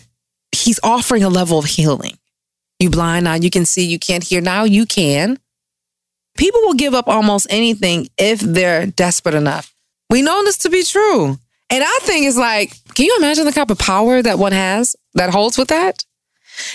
he's 0.51 0.79
offering 0.83 1.23
a 1.23 1.29
level 1.29 1.57
of 1.57 1.65
healing. 1.65 2.17
You 2.79 2.89
blind 2.89 3.23
now, 3.23 3.35
you 3.35 3.49
can 3.49 3.65
see, 3.65 3.85
you 3.85 3.97
can't 3.97 4.23
hear 4.23 4.41
now, 4.41 4.65
you 4.65 4.85
can. 4.85 5.39
People 6.37 6.61
will 6.61 6.73
give 6.73 6.93
up 6.93 7.07
almost 7.07 7.47
anything 7.49 8.07
if 8.17 8.39
they're 8.39 8.85
desperate 8.85 9.35
enough. 9.35 9.73
We 10.09 10.21
know 10.21 10.43
this 10.43 10.57
to 10.59 10.69
be 10.69 10.83
true. 10.83 11.39
And 11.69 11.83
I 11.83 11.99
think 12.01 12.25
it's 12.25 12.37
like, 12.37 12.73
can 12.95 13.05
you 13.05 13.15
imagine 13.17 13.45
the 13.45 13.51
type 13.51 13.69
of 13.69 13.79
power 13.79 14.21
that 14.21 14.37
one 14.37 14.51
has 14.51 14.95
that 15.13 15.29
holds 15.29 15.57
with 15.57 15.69
that? 15.69 16.03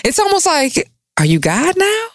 It's 0.03 0.17
almost 0.17 0.45
like, 0.45 0.89
are 1.19 1.25
you 1.25 1.39
God 1.39 1.75
now? 1.77 2.07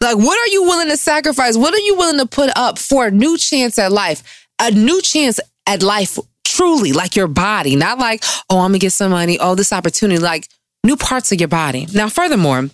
Like, 0.00 0.16
what 0.16 0.38
are 0.38 0.52
you 0.52 0.62
willing 0.62 0.88
to 0.88 0.96
sacrifice? 0.96 1.56
What 1.56 1.74
are 1.74 1.80
you 1.80 1.96
willing 1.96 2.18
to 2.18 2.26
put 2.26 2.50
up 2.56 2.78
for 2.78 3.06
a 3.06 3.10
new 3.10 3.36
chance 3.36 3.78
at 3.78 3.92
life? 3.92 4.41
A 4.58 4.70
new 4.70 5.00
chance 5.02 5.40
at 5.66 5.82
life, 5.82 6.18
truly, 6.44 6.92
like 6.92 7.16
your 7.16 7.28
body, 7.28 7.76
not 7.76 7.98
like, 7.98 8.22
oh, 8.50 8.60
I'm 8.60 8.70
gonna 8.70 8.78
get 8.78 8.92
some 8.92 9.10
money, 9.10 9.38
oh, 9.38 9.54
this 9.54 9.72
opportunity, 9.72 10.20
like 10.20 10.48
new 10.84 10.96
parts 10.96 11.32
of 11.32 11.40
your 11.40 11.48
body. 11.48 11.86
Now, 11.92 12.08
furthermore, 12.08 12.68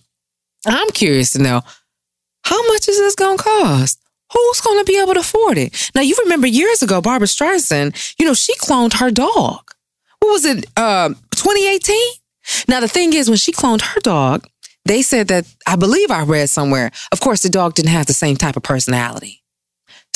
I'm 0.67 0.91
curious 0.91 1.33
to 1.33 1.39
know 1.39 1.63
how 2.45 2.67
much 2.69 2.89
is 2.89 2.99
this 2.99 3.15
gonna 3.15 3.39
cost? 3.39 4.01
Who's 4.33 4.61
to 4.61 4.85
be 4.87 5.01
able 5.01 5.15
to 5.15 5.21
afford 5.21 5.57
it? 5.57 5.91
Now, 5.95 6.03
you 6.03 6.15
remember 6.23 6.47
years 6.47 6.83
ago, 6.83 7.01
Barbra 7.01 7.27
Streisand, 7.27 8.15
you 8.19 8.27
know, 8.27 8.35
she 8.35 8.55
cloned 8.57 8.95
her 8.95 9.11
dog. 9.11 9.71
What 10.21 10.33
was 10.33 10.45
it, 10.45 10.67
uh, 10.77 11.09
2018? 11.35 11.97
Now, 12.67 12.81
the 12.81 12.89
thing 12.89 13.15
is, 13.15 13.29
when 13.29 13.39
she 13.39 13.53
cloned 13.53 13.81
her 13.81 14.01
dog, 14.01 14.47
they 14.85 15.03
said 15.03 15.29
that, 15.29 15.47
I 15.67 15.77
believe 15.77 16.11
I 16.11 16.23
read 16.23 16.51
somewhere, 16.51 16.91
of 17.13 17.21
course, 17.21 17.43
the 17.43 17.49
dog 17.49 17.75
didn't 17.75 17.91
have 17.91 18.07
the 18.07 18.13
same 18.13 18.37
type 18.37 18.57
of 18.57 18.63
personality. 18.63 19.43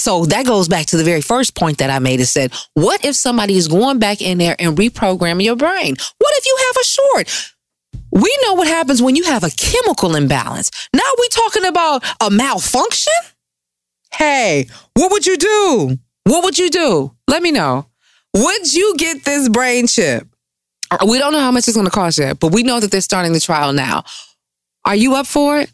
So 0.02 0.24
that 0.26 0.46
goes 0.46 0.66
back 0.66 0.86
to 0.86 0.96
the 0.96 1.04
very 1.04 1.20
first 1.20 1.54
point 1.54 1.78
that 1.78 1.88
I 1.88 2.00
made. 2.00 2.18
It 2.18 2.26
said, 2.26 2.52
what 2.74 3.04
if 3.04 3.14
somebody 3.14 3.56
is 3.56 3.68
going 3.68 4.00
back 4.00 4.20
in 4.20 4.38
there 4.38 4.56
and 4.58 4.76
reprogramming 4.76 5.44
your 5.44 5.54
brain? 5.54 5.94
What 6.18 6.34
if 6.38 6.44
you 6.44 6.58
have 6.66 6.76
a 6.76 6.84
short? 6.84 7.52
We 8.10 8.38
know 8.44 8.54
what 8.54 8.66
happens 8.66 9.00
when 9.00 9.14
you 9.14 9.22
have 9.22 9.44
a 9.44 9.50
chemical 9.50 10.16
imbalance. 10.16 10.72
Now 10.92 11.08
we 11.20 11.28
talking 11.28 11.64
about 11.66 12.04
a 12.20 12.30
malfunction? 12.30 13.12
Hey, 14.12 14.66
what 14.94 15.12
would 15.12 15.24
you 15.24 15.36
do? 15.36 15.98
What 16.24 16.42
would 16.42 16.58
you 16.58 16.68
do? 16.68 17.14
Let 17.28 17.40
me 17.40 17.52
know. 17.52 17.86
Would 18.34 18.74
you 18.74 18.96
get 18.98 19.24
this 19.24 19.48
brain 19.48 19.86
chip? 19.86 20.26
We 21.06 21.20
don't 21.20 21.32
know 21.32 21.38
how 21.38 21.52
much 21.52 21.68
it's 21.68 21.76
going 21.76 21.86
to 21.86 21.92
cost 21.92 22.18
yet, 22.18 22.40
but 22.40 22.52
we 22.52 22.64
know 22.64 22.80
that 22.80 22.90
they're 22.90 23.00
starting 23.00 23.34
the 23.34 23.40
trial 23.40 23.72
now. 23.72 24.02
Are 24.84 24.96
you 24.96 25.14
up 25.14 25.28
for 25.28 25.60
it? 25.60 25.70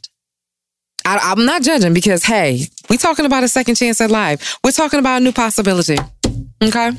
I, 1.05 1.19
I'm 1.23 1.45
not 1.45 1.63
judging 1.63 1.95
because, 1.95 2.25
hey, 2.25 2.67
we're 2.91 2.97
talking 2.97 3.27
about 3.27 3.45
a 3.45 3.49
second 3.49 3.77
chance 3.77 4.01
at 4.01 4.11
life. 4.11 4.59
We're 4.63 4.73
talking 4.73 4.99
about 4.99 5.21
a 5.21 5.25
new 5.25 5.33
possibility. 5.33 5.97
Okay. 6.63 6.93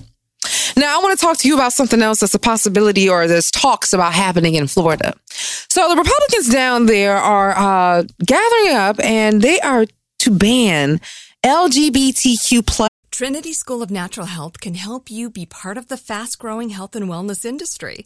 Now, 0.78 0.98
I 0.98 1.04
want 1.04 1.20
to 1.20 1.26
talk 1.26 1.38
to 1.40 1.48
you 1.48 1.56
about 1.56 1.74
something 1.74 2.02
else 2.02 2.22
that's 2.22 2.34
a 2.34 2.40
possibility 2.40 3.10
or 3.10 3.28
there's 3.28 3.52
talks 3.52 3.92
about 3.94 4.14
happening 4.14 4.56
in 4.56 4.68
Florida. 4.68 5.14
So, 5.30 5.90
the 5.90 5.98
Republicans 5.98 6.50
down 6.50 6.86
there 6.86 7.18
are 7.18 7.52
uh, 7.58 8.04
gathering 8.26 8.76
up 8.76 9.00
and 9.04 9.42
they 9.42 9.60
are 9.60 9.86
to 10.20 10.32
ban 10.32 11.02
LGBTQ 11.44 12.66
plus. 12.66 12.90
Trinity 13.12 13.52
School 13.52 13.82
of 13.82 13.92
Natural 13.92 14.28
Health 14.28 14.62
can 14.62 14.76
help 14.76 15.12
you 15.12 15.30
be 15.30 15.46
part 15.46 15.78
of 15.78 15.88
the 15.88 15.98
fast 15.98 16.40
growing 16.40 16.70
health 16.70 16.96
and 16.96 17.08
wellness 17.10 17.44
industry. 17.44 18.06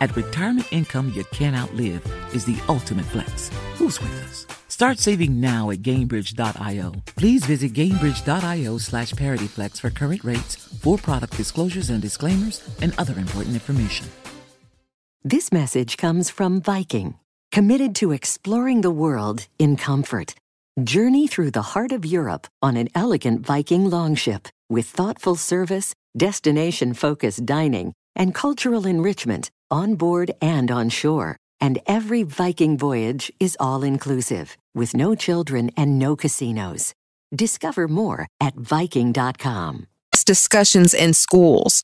At 0.00 0.14
retirement 0.16 0.72
income 0.72 1.12
you 1.14 1.24
can't 1.32 1.56
outlive 1.56 2.04
is 2.34 2.44
the 2.44 2.58
ultimate 2.68 3.06
flex. 3.06 3.50
Who's 3.76 4.00
with 4.00 4.12
us? 4.24 4.46
Start 4.68 4.98
saving 4.98 5.40
now 5.40 5.70
at 5.70 5.82
Gainbridge.io. 5.82 6.92
Please 7.16 7.46
visit 7.46 7.72
Gainbridge.io 7.74 8.78
slash 8.78 9.12
ParityFlex 9.12 9.80
for 9.80 9.90
current 9.90 10.24
rates, 10.24 10.56
for 10.82 10.98
product 10.98 11.36
disclosures 11.36 11.90
and 11.90 12.02
disclaimers, 12.02 12.60
and 12.82 12.92
other 12.98 13.18
important 13.18 13.54
information. 13.54 14.06
This 15.22 15.52
message 15.52 15.96
comes 15.96 16.28
from 16.28 16.60
Viking, 16.60 17.14
committed 17.52 17.94
to 17.96 18.12
exploring 18.12 18.80
the 18.80 18.90
world 18.90 19.46
in 19.58 19.76
comfort. 19.76 20.34
Journey 20.82 21.28
through 21.28 21.52
the 21.52 21.62
heart 21.62 21.92
of 21.92 22.04
Europe 22.04 22.48
on 22.60 22.76
an 22.76 22.88
elegant 22.96 23.46
Viking 23.46 23.88
longship 23.88 24.48
with 24.68 24.86
thoughtful 24.86 25.36
service, 25.36 25.94
destination 26.16 26.94
focused 26.94 27.46
dining, 27.46 27.94
and 28.16 28.34
cultural 28.34 28.86
enrichment 28.86 29.50
on 29.70 29.94
board 29.94 30.30
and 30.40 30.70
on 30.70 30.88
shore 30.88 31.36
and 31.64 31.78
every 31.86 32.22
Viking 32.22 32.76
voyage 32.76 33.32
is 33.40 33.56
all 33.58 33.82
inclusive 33.82 34.58
with 34.74 34.94
no 34.94 35.14
children 35.14 35.70
and 35.78 35.98
no 35.98 36.14
casinos. 36.14 36.92
Discover 37.34 37.88
more 37.88 38.28
at 38.38 38.54
Viking.com. 38.54 39.86
Discussions 40.26 40.92
in 40.92 41.14
schools. 41.14 41.82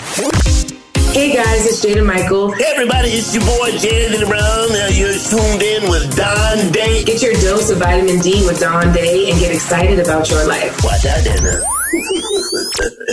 Hey 0.00 1.32
guys, 1.32 1.66
it's 1.66 1.84
Jada 1.84 2.04
Michael. 2.04 2.52
Hey 2.52 2.64
everybody, 2.66 3.10
it's 3.10 3.34
your 3.34 3.44
boy 3.44 3.70
Jaden 3.72 4.28
Brown. 4.28 4.72
Now 4.72 4.88
you're 4.88 5.16
tuned 5.16 5.62
in 5.62 5.88
with 5.90 6.16
Dawn 6.16 6.70
Day. 6.72 7.04
Get 7.04 7.22
your 7.22 7.34
dose 7.34 7.70
of 7.70 7.78
vitamin 7.78 8.20
D 8.20 8.44
with 8.46 8.60
Dawn 8.60 8.92
Day 8.92 9.30
and 9.30 9.40
get 9.40 9.54
excited 9.54 10.00
about 10.00 10.30
your 10.30 10.46
life. 10.46 10.82
Watch 10.84 11.06
out, 11.06 11.24
dinner. 11.24 11.62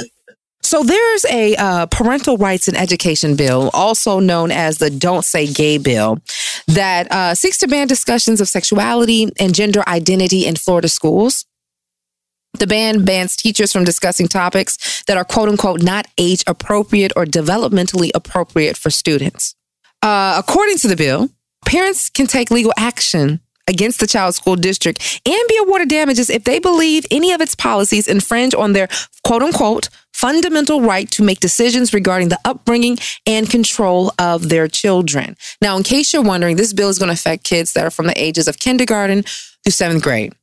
So 0.72 0.84
there's 0.84 1.26
a 1.26 1.54
uh, 1.58 1.86
parental 1.88 2.38
rights 2.38 2.70
and 2.70 2.78
education 2.78 3.36
bill, 3.36 3.70
also 3.74 4.22
known 4.22 4.52
as 4.52 4.78
the 4.78 4.90
Don't 4.90 5.26
Say 5.26 5.46
Gay 5.46 5.78
bill, 5.78 6.20
that 6.68 7.12
uh, 7.12 7.36
seeks 7.36 7.58
to 7.58 7.68
ban 7.68 7.88
discussions 7.88 8.40
of 8.40 8.48
sexuality 8.48 9.30
and 9.38 9.54
gender 9.54 9.84
identity 9.86 10.46
in 10.46 10.56
Florida 10.56 10.88
schools. 10.88 11.46
The 12.58 12.68
ban 12.68 13.04
bans 13.04 13.36
teachers 13.36 13.74
from 13.74 13.84
discussing 13.84 14.30
topics 14.30 15.04
that 15.08 15.18
are 15.18 15.26
quote 15.26 15.50
unquote 15.50 15.84
not 15.84 16.08
age 16.18 16.42
appropriate 16.48 17.12
or 17.18 17.26
developmentally 17.26 18.12
appropriate 18.16 18.78
for 18.78 18.90
students. 18.90 19.56
Uh, 20.02 20.38
according 20.40 20.78
to 20.78 20.88
the 20.88 20.96
bill, 20.96 21.28
parents 21.66 22.10
can 22.10 22.28
take 22.28 22.50
legal 22.50 22.72
action 22.78 23.42
against 23.68 24.00
the 24.00 24.08
child 24.08 24.36
school 24.36 24.56
district 24.56 25.22
and 25.26 25.42
be 25.48 25.58
awarded 25.58 25.90
damages 25.90 26.30
if 26.30 26.44
they 26.44 26.60
believe 26.60 27.06
any 27.12 27.32
of 27.32 27.42
its 27.42 27.56
policies 27.56 28.08
infringe 28.08 28.54
on 28.54 28.74
their 28.74 28.88
quote 29.24 29.44
unquote 29.44 29.90
fundamental 30.14 30.82
right 30.82 31.10
to 31.10 31.24
make 31.24 31.40
decisions 31.40 31.94
regarding 31.94 32.30
the 32.30 32.40
upbringing 32.46 32.98
and 33.26 33.50
control 33.50 34.12
of 34.20 34.50
their 34.50 34.68
children. 34.68 35.36
Now, 35.62 35.78
in 35.78 35.84
case 35.84 36.14
you're 36.14 36.22
wondering, 36.22 36.58
this 36.58 36.74
bill 36.74 36.90
is 36.90 37.00
going 37.00 37.08
to 37.08 37.14
affect 37.14 37.44
kids 37.44 37.74
that 37.74 37.86
are 37.86 37.92
from 37.92 38.08
the 38.08 38.22
ages 38.22 38.48
of 38.48 38.60
kindergarten 38.60 39.24
through 39.64 39.72
seventh 39.72 40.04
grade. 40.04 40.34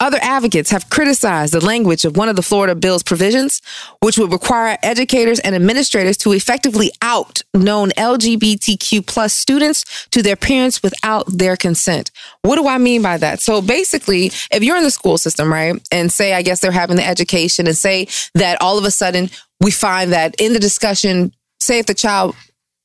Other 0.00 0.18
advocates 0.22 0.70
have 0.70 0.90
criticized 0.90 1.52
the 1.52 1.64
language 1.64 2.04
of 2.04 2.16
one 2.16 2.28
of 2.28 2.36
the 2.36 2.42
Florida 2.42 2.76
bill's 2.76 3.02
provisions, 3.02 3.60
which 4.00 4.16
would 4.16 4.30
require 4.30 4.78
educators 4.82 5.40
and 5.40 5.56
administrators 5.56 6.16
to 6.18 6.32
effectively 6.32 6.92
out 7.02 7.42
known 7.52 7.90
LGBTQ 7.90 9.04
plus 9.06 9.32
students 9.32 10.06
to 10.10 10.22
their 10.22 10.36
parents 10.36 10.84
without 10.84 11.26
their 11.26 11.56
consent. 11.56 12.12
What 12.42 12.56
do 12.56 12.68
I 12.68 12.78
mean 12.78 13.02
by 13.02 13.16
that? 13.18 13.40
So 13.40 13.60
basically, 13.60 14.26
if 14.52 14.62
you're 14.62 14.76
in 14.76 14.84
the 14.84 14.90
school 14.92 15.18
system, 15.18 15.52
right, 15.52 15.74
and 15.90 16.12
say, 16.12 16.32
I 16.32 16.42
guess 16.42 16.60
they're 16.60 16.70
having 16.70 16.96
the 16.96 17.06
education 17.06 17.66
and 17.66 17.76
say 17.76 18.06
that 18.34 18.60
all 18.60 18.78
of 18.78 18.84
a 18.84 18.92
sudden 18.92 19.30
we 19.60 19.72
find 19.72 20.12
that 20.12 20.36
in 20.38 20.52
the 20.52 20.60
discussion, 20.60 21.32
say 21.60 21.80
if 21.80 21.86
the 21.86 21.94
child 21.94 22.36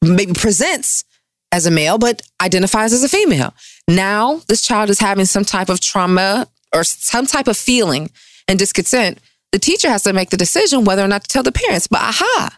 maybe 0.01 0.33
presents 0.33 1.03
as 1.51 1.67
a 1.67 1.71
male, 1.71 1.99
but 1.99 2.23
identifies 2.41 2.91
as 2.91 3.03
a 3.03 3.09
female. 3.09 3.53
Now, 3.87 4.41
this 4.47 4.63
child 4.63 4.89
is 4.89 4.99
having 4.99 5.25
some 5.25 5.45
type 5.45 5.69
of 5.69 5.79
trauma 5.79 6.47
or 6.73 6.83
some 6.83 7.25
type 7.25 7.47
of 7.47 7.57
feeling 7.57 8.09
and 8.47 8.59
discontent, 8.59 9.19
the 9.51 9.59
teacher 9.59 9.89
has 9.89 10.03
to 10.03 10.13
make 10.13 10.29
the 10.29 10.37
decision 10.37 10.83
whether 10.83 11.03
or 11.03 11.07
not 11.07 11.23
to 11.23 11.27
tell 11.27 11.43
the 11.43 11.51
parents. 11.51 11.87
But 11.87 12.01
aha, 12.01 12.57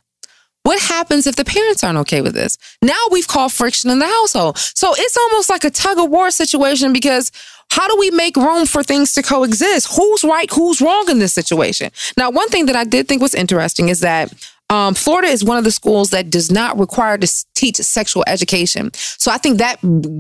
what 0.63 0.79
happens 0.79 1.27
if 1.27 1.35
the 1.35 1.45
parents 1.45 1.83
aren't 1.83 1.99
okay 1.99 2.21
with 2.21 2.33
this? 2.33 2.57
Now 2.81 2.99
we've 3.11 3.27
caused 3.27 3.55
friction 3.55 3.91
in 3.91 3.99
the 3.99 4.07
household. 4.07 4.57
So 4.57 4.93
it's 4.97 5.17
almost 5.17 5.49
like 5.49 5.63
a 5.63 5.69
tug 5.69 5.99
of 5.99 6.09
war 6.09 6.31
situation 6.31 6.93
because 6.93 7.31
how 7.69 7.87
do 7.87 7.97
we 7.99 8.09
make 8.11 8.35
room 8.35 8.65
for 8.65 8.81
things 8.81 9.13
to 9.13 9.21
coexist? 9.21 9.95
Who's 9.95 10.23
right? 10.23 10.49
Who's 10.51 10.81
wrong 10.81 11.09
in 11.09 11.19
this 11.19 11.33
situation? 11.33 11.91
Now, 12.17 12.29
one 12.29 12.49
thing 12.49 12.67
that 12.67 12.75
I 12.75 12.83
did 12.83 13.07
think 13.07 13.21
was 13.21 13.35
interesting 13.35 13.89
is 13.89 13.99
that 13.99 14.33
um, 14.75 14.93
Florida 14.93 15.29
is 15.29 15.41
one 15.43 15.57
of 15.57 15.63
the 15.63 15.71
schools 15.71 16.09
that 16.09 16.29
does 16.29 16.51
not 16.51 16.77
require 16.77 17.17
to 17.17 17.45
teach 17.55 17.77
sexual 17.77 18.25
education. 18.27 18.91
So 18.93 19.31
I 19.31 19.37
think 19.37 19.57
that 19.59 19.79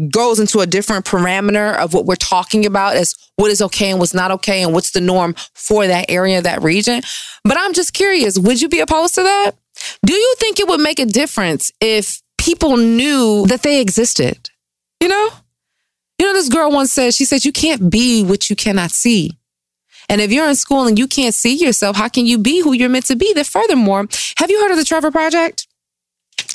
goes 0.09 0.39
into 0.39 0.59
a 0.59 0.65
different 0.65 1.05
parameter 1.05 1.75
of 1.75 1.93
what 1.93 2.05
we're 2.05 2.15
talking 2.15 2.65
about 2.65 2.95
as 2.95 3.15
what 3.35 3.51
is 3.51 3.61
okay 3.61 3.91
and 3.91 3.99
what's 3.99 4.13
not 4.13 4.31
okay 4.31 4.63
and 4.63 4.71
what's 4.71 4.91
the 4.91 5.01
norm 5.01 5.35
for 5.53 5.85
that 5.87 6.05
area, 6.09 6.41
that 6.41 6.63
region. 6.63 7.01
But 7.43 7.57
I'm 7.59 7.73
just 7.73 7.93
curious, 7.93 8.39
would 8.39 8.61
you 8.61 8.69
be 8.69 8.79
opposed 8.79 9.15
to 9.15 9.23
that? 9.23 9.51
Do 10.05 10.13
you 10.13 10.35
think 10.39 10.59
it 10.59 10.69
would 10.69 10.79
make 10.79 10.99
a 10.99 11.05
difference 11.05 11.73
if 11.81 12.21
people 12.37 12.77
knew 12.77 13.45
that 13.47 13.61
they 13.61 13.81
existed? 13.81 14.49
You 15.01 15.09
know? 15.09 15.29
You 16.17 16.27
know, 16.27 16.33
this 16.33 16.47
girl 16.47 16.71
once 16.71 16.93
said, 16.93 17.13
she 17.13 17.25
said, 17.25 17.43
you 17.43 17.51
can't 17.51 17.91
be 17.91 18.23
what 18.23 18.49
you 18.49 18.55
cannot 18.55 18.91
see. 18.91 19.37
And 20.09 20.21
if 20.21 20.31
you're 20.31 20.47
in 20.47 20.55
school 20.55 20.87
and 20.87 20.97
you 20.97 21.07
can't 21.07 21.33
see 21.33 21.55
yourself, 21.55 21.95
how 21.95 22.07
can 22.07 22.25
you 22.25 22.37
be 22.37 22.61
who 22.61 22.73
you're 22.73 22.89
meant 22.89 23.05
to 23.05 23.15
be? 23.15 23.33
That 23.33 23.47
furthermore, 23.47 24.07
have 24.37 24.49
you 24.49 24.61
heard 24.61 24.71
of 24.71 24.77
the 24.77 24.85
Trevor 24.85 25.11
Project? 25.11 25.67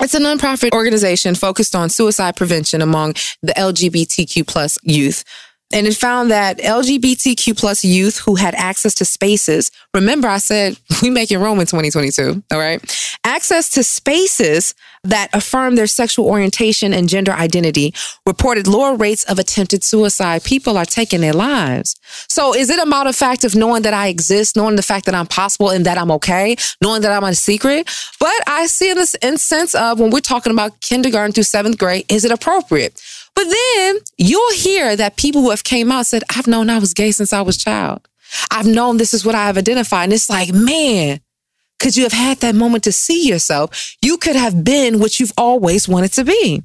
It's 0.00 0.14
a 0.14 0.20
nonprofit 0.20 0.72
organization 0.72 1.34
focused 1.34 1.74
on 1.74 1.90
suicide 1.90 2.36
prevention 2.36 2.80
among 2.80 3.14
the 3.42 3.52
LGBTQ 3.52 4.46
plus 4.46 4.78
youth. 4.82 5.24
And 5.72 5.86
it 5.86 5.94
found 5.94 6.30
that 6.30 6.58
LGBTQ 6.58 7.56
plus 7.56 7.84
youth 7.84 8.18
who 8.18 8.34
had 8.34 8.54
access 8.56 8.94
to 8.96 9.04
spaces, 9.04 9.70
remember 9.94 10.28
I 10.28 10.38
said 10.38 10.76
we 11.02 11.10
make 11.10 11.30
it 11.30 11.38
Rome 11.38 11.60
in 11.60 11.66
2022, 11.66 12.42
all 12.50 12.58
right? 12.58 12.80
Access 13.24 13.68
to 13.70 13.84
spaces 13.84 14.74
that 15.04 15.28
affirm 15.32 15.76
their 15.76 15.86
sexual 15.86 16.26
orientation 16.26 16.92
and 16.92 17.08
gender 17.08 17.32
identity 17.32 17.94
reported 18.26 18.66
lower 18.66 18.94
rates 18.94 19.24
of 19.24 19.38
attempted 19.38 19.82
suicide. 19.82 20.44
People 20.44 20.76
are 20.76 20.84
taking 20.84 21.20
their 21.20 21.32
lives. 21.32 21.96
So 22.28 22.54
is 22.54 22.68
it 22.68 22.78
a 22.78 22.86
matter 22.86 23.08
of 23.08 23.16
fact 23.16 23.44
of 23.44 23.54
knowing 23.54 23.82
that 23.82 23.94
I 23.94 24.08
exist, 24.08 24.56
knowing 24.56 24.76
the 24.76 24.82
fact 24.82 25.06
that 25.06 25.14
I'm 25.14 25.26
possible 25.26 25.70
and 25.70 25.86
that 25.86 25.96
I'm 25.96 26.10
okay, 26.12 26.56
knowing 26.82 27.02
that 27.02 27.12
I'm 27.12 27.24
a 27.24 27.34
secret? 27.34 27.88
But 28.18 28.42
I 28.46 28.66
see 28.66 28.92
this 28.92 29.14
in 29.22 29.38
sense 29.38 29.74
of 29.74 30.00
when 30.00 30.10
we're 30.10 30.20
talking 30.20 30.52
about 30.52 30.80
kindergarten 30.80 31.32
through 31.32 31.44
seventh 31.44 31.78
grade, 31.78 32.04
is 32.08 32.24
it 32.24 32.30
appropriate? 32.32 33.00
But 33.40 33.48
then 33.48 33.98
you'll 34.18 34.52
hear 34.52 34.94
that 34.96 35.16
people 35.16 35.40
who 35.40 35.48
have 35.48 35.64
came 35.64 35.90
out 35.90 36.04
said, 36.04 36.22
I've 36.28 36.46
known 36.46 36.68
I 36.68 36.78
was 36.78 36.92
gay 36.92 37.10
since 37.10 37.32
I 37.32 37.40
was 37.40 37.56
child. 37.56 38.06
I've 38.50 38.66
known 38.66 38.98
this 38.98 39.14
is 39.14 39.24
what 39.24 39.34
I 39.34 39.46
have 39.46 39.56
identified. 39.56 40.04
And 40.04 40.12
it's 40.12 40.28
like, 40.28 40.52
man, 40.52 41.20
could 41.78 41.96
you 41.96 42.02
have 42.02 42.12
had 42.12 42.40
that 42.40 42.54
moment 42.54 42.84
to 42.84 42.92
see 42.92 43.26
yourself? 43.26 43.96
You 44.02 44.18
could 44.18 44.36
have 44.36 44.62
been 44.62 44.98
what 44.98 45.18
you've 45.18 45.32
always 45.38 45.88
wanted 45.88 46.12
to 46.12 46.24
be. 46.24 46.62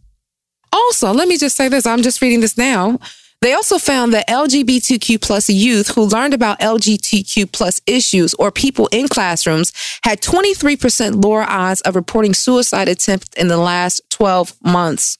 Also, 0.73 1.13
let 1.13 1.29
me 1.29 1.37
just 1.37 1.55
say 1.55 1.69
this. 1.69 1.85
I'm 1.85 2.01
just 2.01 2.21
reading 2.21 2.41
this 2.41 2.57
now. 2.57 2.99
They 3.39 3.53
also 3.53 3.77
found 3.77 4.13
that 4.13 4.27
LGBTQ 4.27 5.21
plus 5.21 5.49
youth 5.49 5.95
who 5.95 6.03
learned 6.03 6.33
about 6.33 6.59
LGBTQ 6.59 7.53
plus 7.53 7.79
issues 7.87 8.33
or 8.33 8.51
people 8.51 8.89
in 8.91 9.07
classrooms 9.07 9.71
had 10.03 10.19
23% 10.19 11.23
lower 11.23 11.43
odds 11.43 11.79
of 11.81 11.95
reporting 11.95 12.33
suicide 12.33 12.89
attempts 12.89 13.29
in 13.37 13.47
the 13.47 13.57
last 13.57 14.01
12 14.09 14.57
months. 14.61 15.17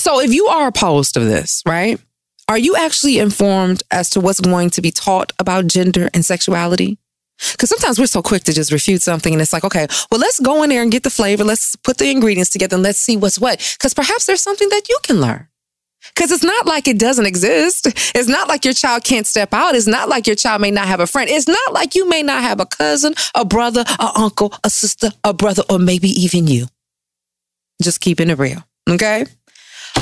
So 0.00 0.18
if 0.18 0.32
you 0.32 0.46
are 0.46 0.66
opposed 0.66 1.12
to 1.12 1.20
this, 1.20 1.62
right? 1.66 2.00
Are 2.48 2.56
you 2.56 2.74
actually 2.74 3.18
informed 3.18 3.82
as 3.90 4.08
to 4.10 4.20
what's 4.20 4.40
going 4.40 4.70
to 4.70 4.80
be 4.80 4.90
taught 4.90 5.30
about 5.38 5.66
gender 5.66 6.08
and 6.14 6.24
sexuality? 6.24 6.96
Because 7.52 7.68
sometimes 7.68 7.98
we're 7.98 8.06
so 8.06 8.22
quick 8.22 8.44
to 8.44 8.54
just 8.54 8.72
refute 8.72 9.02
something 9.02 9.30
and 9.30 9.42
it's 9.42 9.52
like, 9.52 9.62
okay, 9.62 9.86
well, 10.10 10.18
let's 10.18 10.40
go 10.40 10.62
in 10.62 10.70
there 10.70 10.82
and 10.82 10.90
get 10.90 11.02
the 11.02 11.10
flavor. 11.10 11.44
Let's 11.44 11.76
put 11.76 11.98
the 11.98 12.10
ingredients 12.10 12.48
together 12.48 12.76
and 12.76 12.82
let's 12.82 12.98
see 12.98 13.18
what's 13.18 13.38
what. 13.38 13.58
Because 13.78 13.92
perhaps 13.92 14.24
there's 14.24 14.40
something 14.40 14.70
that 14.70 14.88
you 14.88 14.98
can 15.02 15.20
learn. 15.20 15.46
Because 16.14 16.30
it's 16.30 16.42
not 16.42 16.64
like 16.64 16.88
it 16.88 16.98
doesn't 16.98 17.26
exist. 17.26 17.86
It's 18.14 18.28
not 18.28 18.48
like 18.48 18.64
your 18.64 18.72
child 18.72 19.04
can't 19.04 19.26
step 19.26 19.52
out. 19.52 19.74
It's 19.74 19.86
not 19.86 20.08
like 20.08 20.26
your 20.26 20.34
child 20.34 20.62
may 20.62 20.70
not 20.70 20.88
have 20.88 21.00
a 21.00 21.06
friend. 21.06 21.28
It's 21.28 21.46
not 21.46 21.74
like 21.74 21.94
you 21.94 22.08
may 22.08 22.22
not 22.22 22.42
have 22.42 22.58
a 22.58 22.64
cousin, 22.64 23.12
a 23.34 23.44
brother, 23.44 23.84
a 23.98 24.10
uncle, 24.16 24.54
a 24.64 24.70
sister, 24.70 25.10
a 25.24 25.34
brother, 25.34 25.62
or 25.68 25.78
maybe 25.78 26.08
even 26.08 26.46
you. 26.46 26.68
Just 27.82 28.00
keeping 28.00 28.30
it 28.30 28.38
real. 28.38 28.64
Okay. 28.88 29.26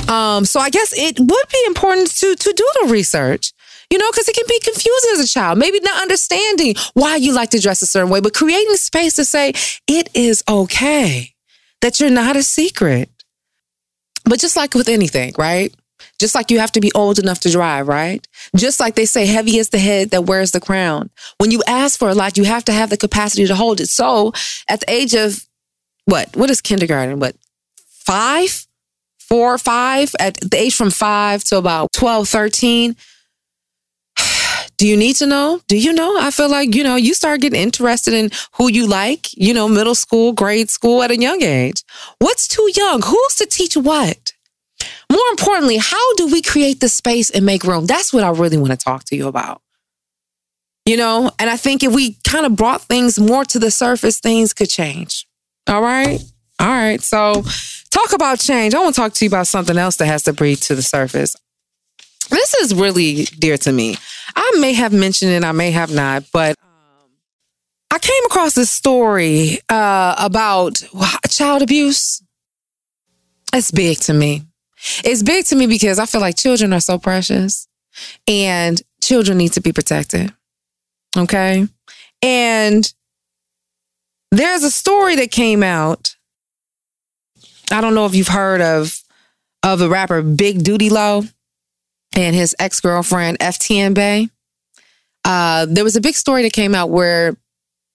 Um, 0.08 0.44
so 0.44 0.60
I 0.60 0.70
guess 0.70 0.92
it 0.96 1.18
would 1.18 1.48
be 1.52 1.62
important 1.66 2.10
to 2.16 2.34
to 2.34 2.52
do 2.52 2.70
the 2.82 2.88
research. 2.88 3.52
You 3.90 3.96
know, 3.96 4.10
because 4.10 4.28
it 4.28 4.34
can 4.34 4.44
be 4.46 4.60
confusing 4.60 5.10
as 5.14 5.20
a 5.20 5.26
child. 5.26 5.58
Maybe 5.58 5.80
not 5.80 6.02
understanding 6.02 6.74
why 6.92 7.16
you 7.16 7.32
like 7.32 7.48
to 7.50 7.58
dress 7.58 7.80
a 7.80 7.86
certain 7.86 8.10
way, 8.10 8.20
but 8.20 8.34
creating 8.34 8.74
space 8.74 9.14
to 9.14 9.24
say 9.24 9.54
it 9.86 10.10
is 10.12 10.44
okay 10.46 11.32
that 11.80 11.98
you're 11.98 12.10
not 12.10 12.36
a 12.36 12.42
secret. 12.42 13.08
But 14.24 14.40
just 14.40 14.56
like 14.56 14.74
with 14.74 14.90
anything, 14.90 15.32
right? 15.38 15.74
Just 16.20 16.34
like 16.34 16.50
you 16.50 16.58
have 16.58 16.72
to 16.72 16.80
be 16.80 16.92
old 16.94 17.18
enough 17.18 17.40
to 17.40 17.50
drive, 17.50 17.88
right? 17.88 18.26
Just 18.56 18.78
like 18.78 18.94
they 18.94 19.06
say, 19.06 19.24
heavy 19.24 19.56
is 19.56 19.70
the 19.70 19.78
head 19.78 20.10
that 20.10 20.24
wears 20.24 20.50
the 20.50 20.60
crown. 20.60 21.10
When 21.38 21.50
you 21.50 21.62
ask 21.66 21.98
for 21.98 22.08
a 22.08 22.14
lot, 22.14 22.36
you 22.36 22.44
have 22.44 22.64
to 22.64 22.72
have 22.72 22.90
the 22.90 22.96
capacity 22.96 23.46
to 23.46 23.54
hold 23.54 23.80
it. 23.80 23.86
So 23.86 24.32
at 24.68 24.80
the 24.80 24.90
age 24.90 25.14
of 25.14 25.46
what? 26.04 26.36
What 26.36 26.50
is 26.50 26.60
kindergarten? 26.60 27.20
What? 27.20 27.36
Five? 27.86 28.66
Four 29.28 29.54
or 29.54 29.58
five? 29.58 30.14
At 30.18 30.38
the 30.40 30.56
age 30.56 30.74
from 30.74 30.90
five 30.90 31.44
to 31.44 31.58
about 31.58 31.92
12, 31.92 32.28
13, 32.28 32.96
do 34.78 34.86
you 34.86 34.96
need 34.96 35.16
to 35.16 35.26
know? 35.26 35.60
Do 35.68 35.76
you 35.78 35.92
know? 35.92 36.18
I 36.18 36.30
feel 36.30 36.50
like, 36.50 36.74
you 36.74 36.82
know, 36.82 36.96
you 36.96 37.14
start 37.14 37.40
getting 37.40 37.60
interested 37.60 38.14
in 38.14 38.30
who 38.54 38.70
you 38.70 38.86
like, 38.86 39.28
you 39.36 39.52
know, 39.52 39.68
middle 39.68 39.94
school, 39.94 40.32
grade 40.32 40.70
school 40.70 41.02
at 41.02 41.10
a 41.10 41.20
young 41.20 41.42
age. 41.42 41.82
What's 42.18 42.48
too 42.48 42.70
young? 42.74 43.02
Who's 43.02 43.34
to 43.36 43.46
teach 43.46 43.76
what? 43.76 44.32
More 45.10 45.28
importantly, 45.30 45.78
how 45.78 46.14
do 46.14 46.26
we 46.26 46.42
create 46.42 46.80
the 46.80 46.88
space 46.88 47.30
and 47.30 47.44
make 47.44 47.64
room? 47.64 47.86
That's 47.86 48.12
what 48.12 48.24
I 48.24 48.30
really 48.30 48.58
want 48.58 48.70
to 48.70 48.76
talk 48.76 49.04
to 49.04 49.16
you 49.16 49.26
about. 49.26 49.62
You 50.84 50.96
know, 50.96 51.30
and 51.38 51.50
I 51.50 51.56
think 51.56 51.82
if 51.82 51.94
we 51.94 52.16
kind 52.26 52.46
of 52.46 52.56
brought 52.56 52.82
things 52.82 53.18
more 53.18 53.44
to 53.46 53.58
the 53.58 53.70
surface, 53.70 54.20
things 54.20 54.54
could 54.54 54.70
change. 54.70 55.26
All 55.66 55.82
right. 55.82 56.20
All 56.60 56.68
right. 56.68 57.00
So, 57.00 57.44
talk 57.90 58.12
about 58.12 58.40
change. 58.40 58.74
I 58.74 58.80
want 58.80 58.94
to 58.94 59.00
talk 59.00 59.12
to 59.14 59.24
you 59.24 59.28
about 59.28 59.46
something 59.46 59.76
else 59.76 59.96
that 59.96 60.06
has 60.06 60.24
to 60.24 60.32
breathe 60.32 60.60
to 60.62 60.74
the 60.74 60.82
surface. 60.82 61.36
This 62.30 62.54
is 62.54 62.74
really 62.74 63.24
dear 63.24 63.56
to 63.58 63.72
me. 63.72 63.96
I 64.36 64.56
may 64.60 64.72
have 64.74 64.92
mentioned 64.92 65.32
it, 65.32 65.44
I 65.44 65.52
may 65.52 65.70
have 65.70 65.92
not, 65.92 66.24
but 66.32 66.54
um, 66.62 67.10
I 67.90 67.98
came 67.98 68.24
across 68.26 68.54
this 68.54 68.70
story 68.70 69.58
uh, 69.68 70.14
about 70.18 70.82
child 71.30 71.62
abuse. 71.62 72.22
It's 73.54 73.70
big 73.70 73.98
to 74.00 74.12
me. 74.12 74.42
It's 75.04 75.22
big 75.22 75.46
to 75.46 75.56
me 75.56 75.66
because 75.66 75.98
I 75.98 76.06
feel 76.06 76.20
like 76.20 76.36
children 76.36 76.72
are 76.72 76.80
so 76.80 76.98
precious 76.98 77.66
and 78.26 78.80
children 79.02 79.38
need 79.38 79.52
to 79.54 79.60
be 79.60 79.72
protected. 79.72 80.32
Okay. 81.16 81.66
And 82.22 82.92
there's 84.30 84.62
a 84.62 84.70
story 84.70 85.16
that 85.16 85.30
came 85.30 85.62
out. 85.62 86.14
I 87.70 87.80
don't 87.80 87.94
know 87.94 88.06
if 88.06 88.14
you've 88.14 88.28
heard 88.28 88.60
of 88.60 89.02
of 89.62 89.78
the 89.78 89.88
rapper 89.88 90.22
Big 90.22 90.62
Duty 90.62 90.90
Low 90.90 91.24
and 92.14 92.34
his 92.34 92.54
ex 92.58 92.80
girlfriend 92.80 93.38
FTN 93.38 93.94
Bae. 93.94 94.28
Uh, 95.24 95.66
there 95.68 95.84
was 95.84 95.96
a 95.96 96.00
big 96.00 96.14
story 96.14 96.42
that 96.42 96.52
came 96.52 96.74
out 96.74 96.90
where 96.90 97.36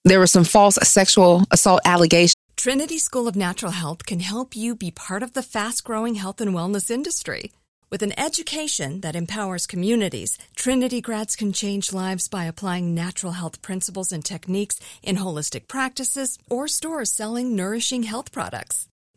there 0.04 0.18
were 0.18 0.26
some 0.26 0.44
false 0.44 0.76
sexual 0.82 1.42
assault 1.50 1.80
allegations. 1.84 2.34
Trinity 2.56 2.98
School 2.98 3.26
of 3.26 3.34
Natural 3.34 3.72
Health 3.72 4.06
can 4.06 4.20
help 4.20 4.54
you 4.54 4.76
be 4.76 4.90
part 4.90 5.22
of 5.22 5.32
the 5.32 5.42
fast 5.42 5.82
growing 5.84 6.14
health 6.14 6.40
and 6.40 6.54
wellness 6.54 6.90
industry. 6.90 7.50
With 7.90 8.02
an 8.02 8.18
education 8.18 9.00
that 9.00 9.16
empowers 9.16 9.66
communities, 9.66 10.38
Trinity 10.54 11.00
grads 11.00 11.36
can 11.36 11.52
change 11.52 11.92
lives 11.92 12.28
by 12.28 12.44
applying 12.44 12.94
natural 12.94 13.32
health 13.32 13.60
principles 13.62 14.12
and 14.12 14.24
techniques 14.24 14.80
in 15.02 15.16
holistic 15.16 15.68
practices 15.68 16.38
or 16.48 16.68
stores 16.68 17.10
selling 17.10 17.56
nourishing 17.56 18.04
health 18.04 18.32
products. 18.32 18.88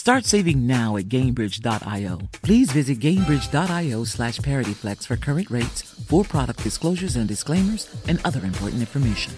Start 0.00 0.24
saving 0.24 0.66
now 0.66 0.96
at 0.96 1.10
Gainbridge.io. 1.10 2.20
Please 2.40 2.72
visit 2.72 3.00
Gainbridge.io 3.00 4.04
slash 4.04 4.38
ParityFlex 4.38 5.06
for 5.06 5.18
current 5.18 5.50
rates, 5.50 5.82
for 6.08 6.24
product 6.24 6.62
disclosures 6.62 7.16
and 7.16 7.28
disclaimers, 7.28 7.86
and 8.08 8.18
other 8.24 8.42
important 8.46 8.80
information. 8.80 9.34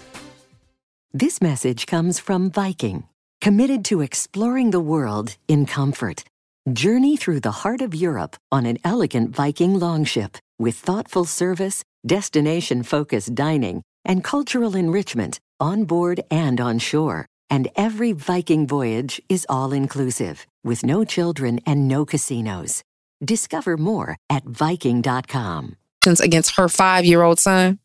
This 1.11 1.41
message 1.41 1.85
comes 1.85 2.17
from 2.17 2.49
Viking, 2.49 3.03
committed 3.41 3.83
to 3.91 3.99
exploring 3.99 4.71
the 4.71 4.79
world 4.79 5.35
in 5.49 5.65
comfort. 5.65 6.23
Journey 6.71 7.17
through 7.17 7.41
the 7.41 7.59
heart 7.63 7.81
of 7.81 7.93
Europe 7.93 8.37
on 8.49 8.65
an 8.65 8.77
elegant 8.85 9.35
Viking 9.35 9.77
longship 9.77 10.37
with 10.59 10.75
thoughtful 10.75 11.25
service, 11.25 11.83
destination 12.07 12.83
focused 12.83 13.35
dining, 13.35 13.83
and 14.05 14.23
cultural 14.23 14.77
enrichment 14.77 15.41
on 15.59 15.83
board 15.83 16.21
and 16.31 16.61
on 16.61 16.79
shore. 16.79 17.27
And 17.53 17.67
every 17.75 18.13
Viking 18.13 18.65
voyage 18.65 19.21
is 19.29 19.45
all 19.47 19.73
inclusive, 19.73 20.47
with 20.63 20.83
no 20.83 21.05
children 21.05 21.59
and 21.67 21.87
no 21.87 22.03
casinos. 22.03 22.83
Discover 23.23 23.77
more 23.77 24.17
at 24.27 24.43
Viking.com. 24.43 25.75
Against 26.19 26.55
her 26.55 26.67
five 26.67 27.05
year 27.05 27.21
old 27.21 27.39
son. 27.39 27.77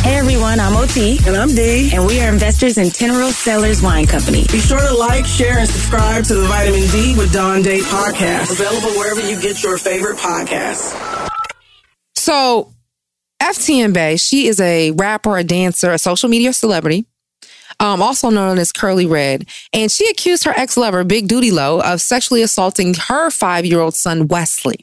Hey 0.00 0.16
everyone, 0.16 0.60
I'm 0.60 0.74
OT. 0.74 1.18
And 1.26 1.36
I'm 1.36 1.54
D. 1.54 1.90
And 1.92 2.06
we 2.06 2.22
are 2.22 2.32
investors 2.32 2.78
in 2.78 2.86
Tenero 2.86 3.30
Sellers 3.30 3.82
Wine 3.82 4.06
Company. 4.06 4.46
Be 4.50 4.60
sure 4.60 4.80
to 4.80 4.94
like, 4.94 5.26
share, 5.26 5.58
and 5.58 5.68
subscribe 5.68 6.24
to 6.24 6.34
the 6.34 6.46
Vitamin 6.46 6.88
D 6.88 7.14
with 7.18 7.34
Dawn 7.34 7.60
Day 7.60 7.80
podcast. 7.80 8.50
Available 8.50 8.96
wherever 8.98 9.20
you 9.20 9.38
get 9.42 9.62
your 9.62 9.76
favorite 9.76 10.16
podcasts. 10.16 10.96
So, 12.14 12.72
FTN 13.42 13.92
Bae, 13.92 14.16
she 14.16 14.46
is 14.46 14.58
a 14.58 14.92
rapper, 14.92 15.36
a 15.36 15.44
dancer, 15.44 15.92
a 15.92 15.98
social 15.98 16.30
media 16.30 16.54
celebrity. 16.54 17.04
Um, 17.82 18.00
also 18.00 18.30
known 18.30 18.60
as 18.60 18.70
Curly 18.70 19.06
Red, 19.06 19.48
and 19.72 19.90
she 19.90 20.08
accused 20.08 20.44
her 20.44 20.52
ex 20.52 20.76
lover, 20.76 21.02
Big 21.02 21.26
Duty 21.26 21.50
Low, 21.50 21.80
of 21.80 22.00
sexually 22.00 22.40
assaulting 22.40 22.94
her 22.94 23.28
five 23.28 23.66
year 23.66 23.80
old 23.80 23.94
son, 23.94 24.28
Wesley. 24.28 24.78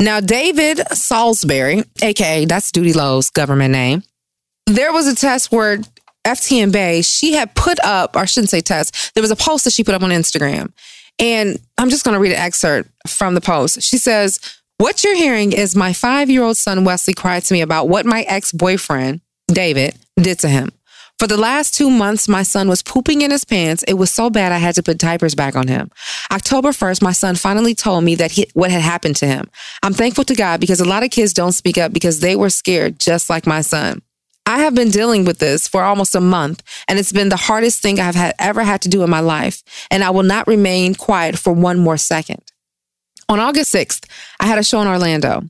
Now, 0.00 0.18
David 0.18 0.80
Salisbury, 0.92 1.84
aka 2.02 2.44
that's 2.44 2.72
Duty 2.72 2.92
Low's 2.92 3.30
government 3.30 3.70
name, 3.70 4.02
there 4.66 4.92
was 4.92 5.06
a 5.06 5.14
test 5.14 5.52
where 5.52 5.78
FTN 6.26 6.72
Bae, 6.72 7.00
she 7.00 7.34
had 7.34 7.54
put 7.54 7.78
up, 7.84 8.16
or 8.16 8.20
I 8.20 8.24
shouldn't 8.24 8.50
say 8.50 8.60
test, 8.60 9.14
there 9.14 9.22
was 9.22 9.30
a 9.30 9.36
post 9.36 9.64
that 9.64 9.72
she 9.72 9.84
put 9.84 9.94
up 9.94 10.02
on 10.02 10.10
Instagram. 10.10 10.72
And 11.20 11.58
I'm 11.78 11.88
just 11.88 12.04
going 12.04 12.14
to 12.14 12.20
read 12.20 12.32
an 12.32 12.38
excerpt 12.38 12.90
from 13.06 13.34
the 13.34 13.40
post. 13.40 13.80
She 13.82 13.98
says, 13.98 14.40
What 14.78 15.04
you're 15.04 15.16
hearing 15.16 15.52
is 15.52 15.76
my 15.76 15.92
five 15.92 16.28
year 16.28 16.42
old 16.42 16.56
son 16.56 16.84
Wesley 16.84 17.14
cried 17.14 17.44
to 17.44 17.54
me 17.54 17.60
about 17.60 17.88
what 17.88 18.04
my 18.04 18.22
ex 18.22 18.50
boyfriend, 18.50 19.20
David, 19.46 19.94
did 20.20 20.40
to 20.40 20.48
him. 20.48 20.72
For 21.18 21.26
the 21.26 21.38
last 21.38 21.74
two 21.74 21.88
months, 21.88 22.28
my 22.28 22.42
son 22.42 22.68
was 22.68 22.82
pooping 22.82 23.22
in 23.22 23.30
his 23.30 23.44
pants. 23.44 23.82
It 23.88 23.94
was 23.94 24.10
so 24.10 24.28
bad 24.28 24.52
I 24.52 24.58
had 24.58 24.74
to 24.74 24.82
put 24.82 24.98
diapers 24.98 25.34
back 25.34 25.56
on 25.56 25.66
him. 25.66 25.90
October 26.30 26.70
1st, 26.70 27.00
my 27.00 27.12
son 27.12 27.36
finally 27.36 27.74
told 27.74 28.04
me 28.04 28.16
that 28.16 28.32
he, 28.32 28.46
what 28.52 28.70
had 28.70 28.82
happened 28.82 29.16
to 29.16 29.26
him. 29.26 29.48
I'm 29.82 29.94
thankful 29.94 30.24
to 30.24 30.34
God 30.34 30.60
because 30.60 30.78
a 30.78 30.84
lot 30.84 31.02
of 31.02 31.10
kids 31.10 31.32
don't 31.32 31.52
speak 31.52 31.78
up 31.78 31.94
because 31.94 32.20
they 32.20 32.36
were 32.36 32.50
scared, 32.50 33.00
just 33.00 33.30
like 33.30 33.46
my 33.46 33.62
son. 33.62 34.02
I 34.44 34.58
have 34.58 34.74
been 34.74 34.90
dealing 34.90 35.24
with 35.24 35.38
this 35.38 35.66
for 35.66 35.82
almost 35.82 36.14
a 36.14 36.20
month, 36.20 36.62
and 36.86 36.98
it's 36.98 37.12
been 37.12 37.30
the 37.30 37.36
hardest 37.36 37.80
thing 37.80 37.98
I've 37.98 38.14
had, 38.14 38.34
ever 38.38 38.62
had 38.62 38.82
to 38.82 38.90
do 38.90 39.02
in 39.02 39.08
my 39.08 39.20
life, 39.20 39.62
and 39.90 40.04
I 40.04 40.10
will 40.10 40.22
not 40.22 40.46
remain 40.46 40.94
quiet 40.94 41.38
for 41.38 41.52
one 41.54 41.78
more 41.78 41.96
second. 41.96 42.42
On 43.30 43.40
August 43.40 43.74
6th, 43.74 44.06
I 44.38 44.46
had 44.46 44.58
a 44.58 44.62
show 44.62 44.82
in 44.82 44.86
Orlando 44.86 45.42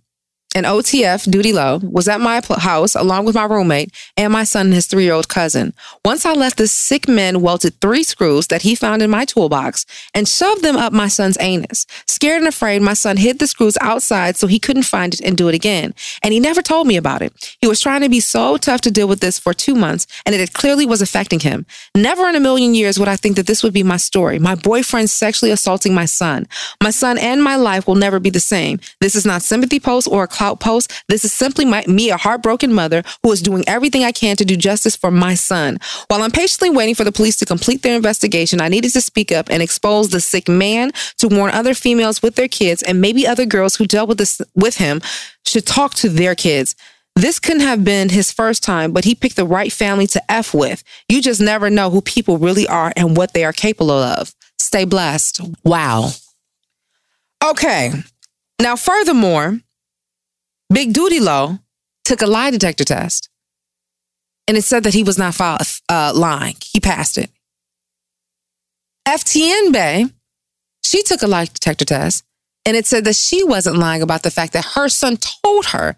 and 0.56 0.64
OTF, 0.64 1.30
Duty 1.30 1.52
Low, 1.52 1.80
was 1.82 2.08
at 2.08 2.18
my 2.18 2.40
house 2.56 2.94
along 2.94 3.26
with 3.26 3.34
my 3.34 3.44
roommate 3.44 3.92
and 4.16 4.32
my 4.32 4.42
son 4.42 4.66
and 4.66 4.74
his 4.74 4.86
three 4.86 5.04
year 5.04 5.12
old 5.12 5.28
cousin. 5.28 5.74
Once 6.02 6.24
I 6.24 6.32
left, 6.32 6.56
the 6.56 6.66
sick 6.66 7.06
man 7.06 7.42
welted 7.42 7.78
three 7.82 8.02
screws 8.02 8.46
that 8.46 8.62
he 8.62 8.74
found 8.74 9.02
in 9.02 9.10
my 9.10 9.26
toolbox 9.26 9.84
and 10.14 10.26
shoved 10.26 10.62
them 10.62 10.76
up 10.76 10.94
my 10.94 11.08
son's 11.08 11.36
anus. 11.40 11.84
Scared 12.06 12.38
and 12.38 12.48
afraid, 12.48 12.80
my 12.80 12.94
son 12.94 13.18
hid 13.18 13.38
the 13.38 13.46
screws 13.46 13.76
outside 13.82 14.38
so 14.38 14.46
he 14.46 14.58
couldn't 14.58 14.84
find 14.84 15.12
it 15.12 15.20
and 15.20 15.36
do 15.36 15.48
it 15.48 15.54
again. 15.54 15.92
And 16.22 16.32
he 16.32 16.40
never 16.40 16.62
told 16.62 16.86
me 16.86 16.96
about 16.96 17.20
it. 17.20 17.54
He 17.60 17.66
was 17.66 17.80
trying 17.80 18.00
to 18.00 18.08
be 18.08 18.20
so 18.20 18.56
tough 18.56 18.80
to 18.82 18.90
deal 18.90 19.08
with 19.08 19.20
this 19.20 19.38
for 19.38 19.52
two 19.52 19.74
months, 19.74 20.06
and 20.24 20.34
it 20.34 20.54
clearly 20.54 20.86
was 20.86 21.02
affecting 21.02 21.40
him. 21.40 21.66
Never 21.94 22.26
in 22.30 22.34
a 22.34 22.40
million 22.40 22.74
years 22.74 22.98
would 22.98 23.08
I 23.08 23.16
think 23.16 23.36
that 23.36 23.46
this 23.46 23.62
would 23.62 23.74
be 23.74 23.82
my 23.82 23.98
story. 23.98 24.38
My 24.38 24.54
boyfriend 24.54 25.10
sexually 25.10 25.52
assaulting 25.52 25.92
my 25.92 26.06
son. 26.06 26.46
My 26.82 26.90
son 26.90 27.18
and 27.18 27.44
my 27.44 27.56
life 27.56 27.86
will 27.86 27.94
never 27.94 28.18
be 28.18 28.30
the 28.30 28.40
same. 28.40 28.80
This 29.02 29.14
is 29.14 29.26
not 29.26 29.42
sympathy 29.42 29.80
post 29.80 30.08
or 30.10 30.24
a 30.24 30.28
post. 30.54 30.92
This 31.08 31.24
is 31.24 31.32
simply 31.32 31.64
my, 31.64 31.84
me, 31.88 32.10
a 32.10 32.16
heartbroken 32.16 32.72
mother 32.72 33.02
who 33.24 33.32
is 33.32 33.42
doing 33.42 33.64
everything 33.66 34.04
I 34.04 34.12
can 34.12 34.36
to 34.36 34.44
do 34.44 34.56
justice 34.56 34.94
for 34.94 35.10
my 35.10 35.34
son. 35.34 35.78
While 36.06 36.22
I'm 36.22 36.30
patiently 36.30 36.70
waiting 36.70 36.94
for 36.94 37.02
the 37.02 37.10
police 37.10 37.36
to 37.38 37.44
complete 37.44 37.82
their 37.82 37.96
investigation, 37.96 38.60
I 38.60 38.68
needed 38.68 38.92
to 38.92 39.00
speak 39.00 39.32
up 39.32 39.50
and 39.50 39.62
expose 39.62 40.10
the 40.10 40.20
sick 40.20 40.48
man 40.48 40.92
to 41.18 41.26
warn 41.26 41.50
other 41.50 41.74
females 41.74 42.22
with 42.22 42.36
their 42.36 42.48
kids 42.48 42.82
and 42.84 43.00
maybe 43.00 43.26
other 43.26 43.46
girls 43.46 43.76
who 43.76 43.86
dealt 43.86 44.08
with 44.08 44.18
this 44.18 44.40
with 44.54 44.76
him 44.76 45.00
should 45.44 45.66
talk 45.66 45.94
to 45.94 46.08
their 46.08 46.36
kids. 46.36 46.76
This 47.16 47.38
couldn't 47.38 47.62
have 47.62 47.82
been 47.82 48.10
his 48.10 48.30
first 48.30 48.62
time, 48.62 48.92
but 48.92 49.06
he 49.06 49.14
picked 49.14 49.36
the 49.36 49.46
right 49.46 49.72
family 49.72 50.06
to 50.08 50.22
F 50.30 50.52
with. 50.52 50.84
You 51.08 51.22
just 51.22 51.40
never 51.40 51.70
know 51.70 51.88
who 51.88 52.02
people 52.02 52.36
really 52.36 52.68
are 52.68 52.92
and 52.94 53.16
what 53.16 53.32
they 53.32 53.42
are 53.42 53.54
capable 53.54 53.90
of. 53.90 54.34
Stay 54.58 54.84
blessed. 54.84 55.40
Wow. 55.64 56.10
Okay. 57.42 57.92
Now, 58.60 58.76
furthermore, 58.76 59.60
Big 60.72 60.92
Duty 60.92 61.20
Low 61.20 61.58
took 62.04 62.22
a 62.22 62.26
lie 62.26 62.50
detector 62.50 62.84
test 62.84 63.28
and 64.48 64.56
it 64.56 64.62
said 64.62 64.84
that 64.84 64.94
he 64.94 65.02
was 65.02 65.18
not 65.18 65.40
uh, 65.40 66.12
lying. 66.14 66.56
He 66.64 66.80
passed 66.80 67.18
it. 67.18 67.30
FTN 69.06 69.72
Bae, 69.72 70.04
she 70.84 71.02
took 71.02 71.22
a 71.22 71.26
lie 71.26 71.44
detector 71.46 71.84
test 71.84 72.24
and 72.64 72.76
it 72.76 72.86
said 72.86 73.04
that 73.04 73.16
she 73.16 73.44
wasn't 73.44 73.76
lying 73.76 74.02
about 74.02 74.22
the 74.22 74.30
fact 74.30 74.52
that 74.52 74.72
her 74.74 74.88
son 74.88 75.16
told 75.16 75.66
her 75.66 75.96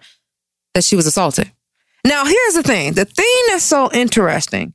that 0.74 0.84
she 0.84 0.96
was 0.96 1.06
assaulted. 1.06 1.50
Now, 2.04 2.24
here's 2.24 2.54
the 2.54 2.62
thing 2.62 2.94
the 2.94 3.04
thing 3.04 3.42
that's 3.48 3.64
so 3.64 3.90
interesting 3.92 4.74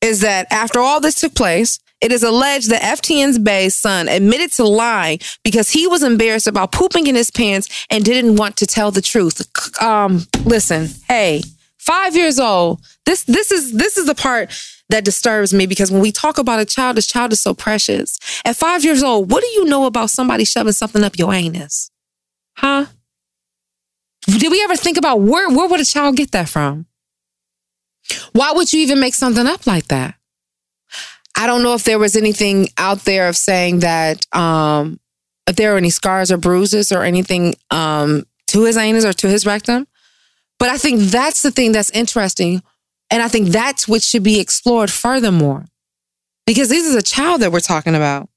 is 0.00 0.20
that 0.20 0.46
after 0.50 0.80
all 0.80 1.00
this 1.00 1.16
took 1.16 1.34
place, 1.34 1.78
it 2.02 2.10
is 2.10 2.24
alleged 2.24 2.68
that 2.70 2.82
FTN's 2.82 3.38
Bay's 3.38 3.76
son 3.76 4.08
admitted 4.08 4.50
to 4.54 4.64
lying 4.64 5.20
because 5.44 5.70
he 5.70 5.86
was 5.86 6.02
embarrassed 6.02 6.48
about 6.48 6.72
pooping 6.72 7.06
in 7.06 7.14
his 7.14 7.30
pants 7.30 7.86
and 7.88 8.04
didn't 8.04 8.36
want 8.36 8.56
to 8.56 8.66
tell 8.66 8.90
the 8.90 9.00
truth. 9.00 9.40
Um, 9.80 10.26
listen, 10.44 10.88
hey, 11.06 11.42
five 11.78 12.16
years 12.16 12.40
old. 12.40 12.80
This 13.06 13.22
this 13.24 13.52
is 13.52 13.72
this 13.72 13.96
is 13.96 14.06
the 14.06 14.16
part 14.16 14.52
that 14.88 15.04
disturbs 15.04 15.54
me 15.54 15.66
because 15.66 15.92
when 15.92 16.02
we 16.02 16.10
talk 16.10 16.38
about 16.38 16.58
a 16.58 16.64
child, 16.64 16.96
this 16.96 17.06
child 17.06 17.32
is 17.32 17.40
so 17.40 17.54
precious. 17.54 18.18
At 18.44 18.56
five 18.56 18.84
years 18.84 19.02
old, 19.02 19.30
what 19.30 19.42
do 19.42 19.48
you 19.50 19.64
know 19.64 19.86
about 19.86 20.10
somebody 20.10 20.44
shoving 20.44 20.72
something 20.72 21.04
up 21.04 21.18
your 21.18 21.32
anus? 21.32 21.90
Huh? 22.56 22.86
Did 24.26 24.50
we 24.50 24.62
ever 24.62 24.76
think 24.76 24.96
about 24.98 25.20
where 25.20 25.48
where 25.48 25.68
would 25.68 25.80
a 25.80 25.84
child 25.84 26.16
get 26.16 26.32
that 26.32 26.48
from? 26.48 26.86
Why 28.32 28.52
would 28.52 28.72
you 28.72 28.80
even 28.80 28.98
make 28.98 29.14
something 29.14 29.46
up 29.46 29.66
like 29.68 29.86
that? 29.88 30.16
I 31.36 31.46
don't 31.46 31.62
know 31.62 31.74
if 31.74 31.84
there 31.84 31.98
was 31.98 32.16
anything 32.16 32.68
out 32.78 33.00
there 33.00 33.28
of 33.28 33.36
saying 33.36 33.80
that 33.80 34.26
um, 34.34 35.00
if 35.46 35.56
there 35.56 35.72
were 35.72 35.78
any 35.78 35.90
scars 35.90 36.30
or 36.30 36.36
bruises 36.36 36.92
or 36.92 37.02
anything 37.02 37.54
um, 37.70 38.24
to 38.48 38.64
his 38.64 38.76
anus 38.76 39.04
or 39.04 39.12
to 39.14 39.28
his 39.28 39.46
rectum. 39.46 39.86
But 40.58 40.68
I 40.68 40.78
think 40.78 41.00
that's 41.00 41.42
the 41.42 41.50
thing 41.50 41.72
that's 41.72 41.90
interesting. 41.90 42.62
And 43.10 43.22
I 43.22 43.28
think 43.28 43.48
that's 43.48 43.88
what 43.88 44.02
should 44.02 44.22
be 44.22 44.40
explored 44.40 44.90
furthermore. 44.90 45.66
Because 46.46 46.68
this 46.68 46.86
is 46.86 46.94
a 46.94 47.02
child 47.02 47.42
that 47.42 47.52
we're 47.52 47.60
talking 47.60 47.94
about. 47.94 48.28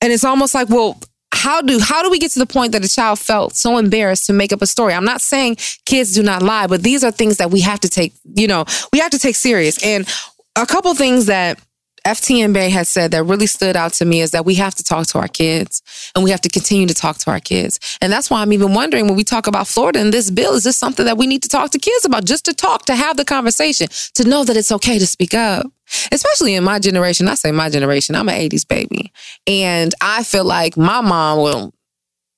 And 0.00 0.12
it's 0.12 0.24
almost 0.24 0.54
like, 0.54 0.68
well, 0.68 1.00
how 1.32 1.60
do 1.60 1.78
how 1.80 2.02
do 2.02 2.10
we 2.10 2.18
get 2.18 2.30
to 2.32 2.38
the 2.38 2.46
point 2.46 2.72
that 2.72 2.84
a 2.84 2.88
child 2.88 3.18
felt 3.18 3.56
so 3.56 3.76
embarrassed 3.76 4.26
to 4.26 4.32
make 4.32 4.52
up 4.52 4.62
a 4.62 4.66
story? 4.66 4.94
I'm 4.94 5.04
not 5.04 5.20
saying 5.20 5.56
kids 5.84 6.14
do 6.14 6.22
not 6.22 6.42
lie, 6.42 6.66
but 6.66 6.82
these 6.82 7.02
are 7.02 7.10
things 7.10 7.38
that 7.38 7.50
we 7.50 7.60
have 7.60 7.80
to 7.80 7.88
take, 7.88 8.14
you 8.24 8.46
know, 8.46 8.64
we 8.92 9.00
have 9.00 9.10
to 9.10 9.18
take 9.18 9.36
serious. 9.36 9.82
And 9.84 10.08
a 10.56 10.66
couple 10.66 10.94
things 10.94 11.26
that 11.26 11.58
FTN 12.06 12.52
Bae 12.52 12.68
has 12.68 12.88
said 12.88 13.12
that 13.12 13.24
really 13.24 13.46
stood 13.46 13.76
out 13.76 13.94
to 13.94 14.04
me 14.04 14.20
is 14.20 14.32
that 14.32 14.44
we 14.44 14.54
have 14.56 14.74
to 14.74 14.84
talk 14.84 15.06
to 15.08 15.18
our 15.18 15.28
kids 15.28 15.82
and 16.14 16.22
we 16.22 16.30
have 16.30 16.40
to 16.42 16.48
continue 16.48 16.86
to 16.86 16.94
talk 16.94 17.18
to 17.18 17.30
our 17.30 17.40
kids. 17.40 17.98
And 18.00 18.12
that's 18.12 18.28
why 18.28 18.42
I'm 18.42 18.52
even 18.52 18.74
wondering 18.74 19.06
when 19.06 19.16
we 19.16 19.24
talk 19.24 19.46
about 19.46 19.66
Florida 19.66 20.00
and 20.00 20.12
this 20.12 20.30
bill, 20.30 20.52
is 20.52 20.64
this 20.64 20.76
something 20.76 21.06
that 21.06 21.16
we 21.16 21.26
need 21.26 21.42
to 21.44 21.48
talk 21.48 21.70
to 21.70 21.78
kids 21.78 22.04
about? 22.04 22.24
Just 22.24 22.44
to 22.44 22.54
talk, 22.54 22.84
to 22.86 22.94
have 22.94 23.16
the 23.16 23.24
conversation, 23.24 23.88
to 24.14 24.24
know 24.24 24.44
that 24.44 24.56
it's 24.56 24.70
okay 24.72 24.98
to 24.98 25.06
speak 25.06 25.34
up. 25.34 25.66
Especially 26.10 26.54
in 26.54 26.64
my 26.64 26.78
generation. 26.78 27.28
I 27.28 27.34
say 27.34 27.52
my 27.52 27.68
generation, 27.68 28.14
I'm 28.14 28.28
an 28.28 28.34
80s 28.34 28.66
baby. 28.66 29.12
And 29.46 29.94
I 30.00 30.24
feel 30.24 30.44
like 30.44 30.76
my 30.76 31.00
mom 31.00 31.38
will 31.38 31.74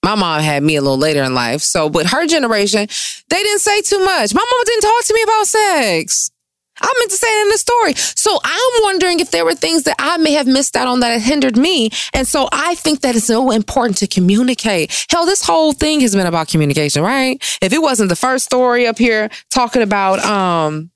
my 0.03 0.15
mom 0.15 0.41
had 0.41 0.63
me 0.63 0.77
a 0.77 0.83
little 0.83 0.99
later 0.99 1.25
in 1.25 1.35
life. 1.35 1.63
So, 1.63 1.91
but 1.91 2.07
her 2.07 2.27
generation, 2.27 2.87
they 3.29 3.43
didn't 3.43 3.59
say 3.59 3.83
too 3.83 3.99
much. 4.05 4.33
My 4.33 4.45
mom 4.49 4.65
didn't 4.65 4.83
talk 4.83 5.05
to 5.05 5.15
me 5.15 5.23
about 5.23 5.47
sex. 5.47 6.31
I 6.81 6.95
meant 6.99 7.11
to 7.11 7.17
say 7.17 7.27
it 7.27 7.43
in 7.43 7.49
the 7.51 7.59
story. 7.59 7.95
So 7.95 8.39
I'm 8.43 8.83
wondering 8.83 9.21
if 9.21 9.31
there 9.31 9.45
were 9.45 9.55
things 9.55 9.85
that 9.85 9.97
I 9.99 10.17
may 10.19 10.33
have 10.33 10.47
missed 10.47 10.77
out 10.77 10.89
on 10.89 11.01
that 11.01 11.21
hindered 11.21 11.57
me. 11.57 11.91
And 12.13 12.27
so 12.27 12.49
I 12.53 12.75
think 12.75 13.01
that 13.01 13.17
it's 13.17 13.27
so 13.27 13.51
important 13.51 13.99
to 13.99 14.07
communicate. 14.07 15.07
Hell, 15.11 15.27
this 15.27 15.43
whole 15.43 15.73
thing 15.73 16.01
has 16.01 16.15
been 16.15 16.27
about 16.27 16.49
communication, 16.49 17.03
right? 17.03 17.43
If 17.63 17.73
it 17.73 17.81
wasn't 17.81 18.09
the 18.09 18.17
first 18.17 18.45
story 18.45 18.87
up 18.87 18.99
here 18.99 19.31
talking 19.51 19.83
about 19.83 20.19
um 20.21 20.91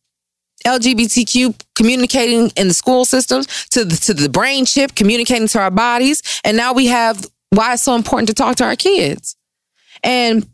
LGBTQ 0.67 1.59
communicating 1.75 2.51
in 2.57 2.69
the 2.69 2.75
school 2.75 3.05
systems 3.05 3.47
to 3.71 3.85
the, 3.85 3.97
to 3.97 4.15
the 4.15 4.29
brain 4.29 4.67
chip 4.67 4.95
communicating 4.95 5.49
to 5.49 5.59
our 5.59 5.71
bodies. 5.71 6.23
And 6.45 6.57
now 6.57 6.73
we 6.73 6.87
have 6.87 7.27
why 7.51 7.75
it's 7.75 7.83
so 7.83 7.95
important 7.95 8.29
to 8.29 8.35
talk 8.35 8.57
to 8.57 8.65
our 8.65 8.77
kids. 8.77 9.37
And 10.03 10.47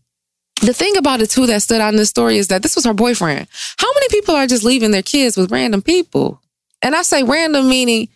the 0.67 0.75
thing 0.75 0.97
about 0.97 1.21
it 1.21 1.31
too 1.31 1.47
that 1.47 1.63
stood 1.63 1.81
out 1.81 1.93
in 1.93 1.97
this 1.97 2.09
story 2.09 2.39
is 2.39 2.49
that 2.49 2.63
this 2.63 2.75
was 2.77 2.85
her 2.85 2.95
boyfriend. 2.95 3.47
How 3.79 3.93
many 3.93 4.09
people 4.09 4.35
are 4.35 4.47
just 4.47 4.65
leaving 4.65 4.91
their 4.91 5.03
kids 5.03 5.37
with 5.37 5.51
random 5.51 5.83
people? 5.83 6.41
And 6.83 6.95
I 6.95 7.03
say 7.03 7.23
random 7.23 7.69
meaning 7.69 8.09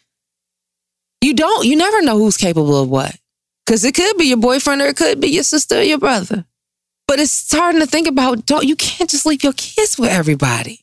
you 1.20 1.34
don't, 1.34 1.66
you 1.66 1.76
never 1.76 2.02
know 2.02 2.18
who's 2.18 2.36
capable 2.36 2.80
of 2.80 2.88
what. 2.88 3.16
Cause 3.66 3.84
it 3.84 3.94
could 3.94 4.16
be 4.16 4.24
your 4.24 4.36
boyfriend 4.36 4.80
or 4.80 4.86
it 4.86 4.96
could 4.96 5.20
be 5.20 5.28
your 5.28 5.44
sister 5.44 5.78
or 5.78 5.82
your 5.82 5.98
brother. 5.98 6.44
But 7.06 7.20
it's 7.20 7.30
starting 7.30 7.80
to 7.80 7.86
think 7.86 8.06
about 8.06 8.46
don't 8.46 8.66
you 8.66 8.76
can't 8.76 9.10
just 9.10 9.26
leave 9.26 9.44
your 9.44 9.52
kids 9.52 9.98
with 9.98 10.10
everybody. 10.10 10.79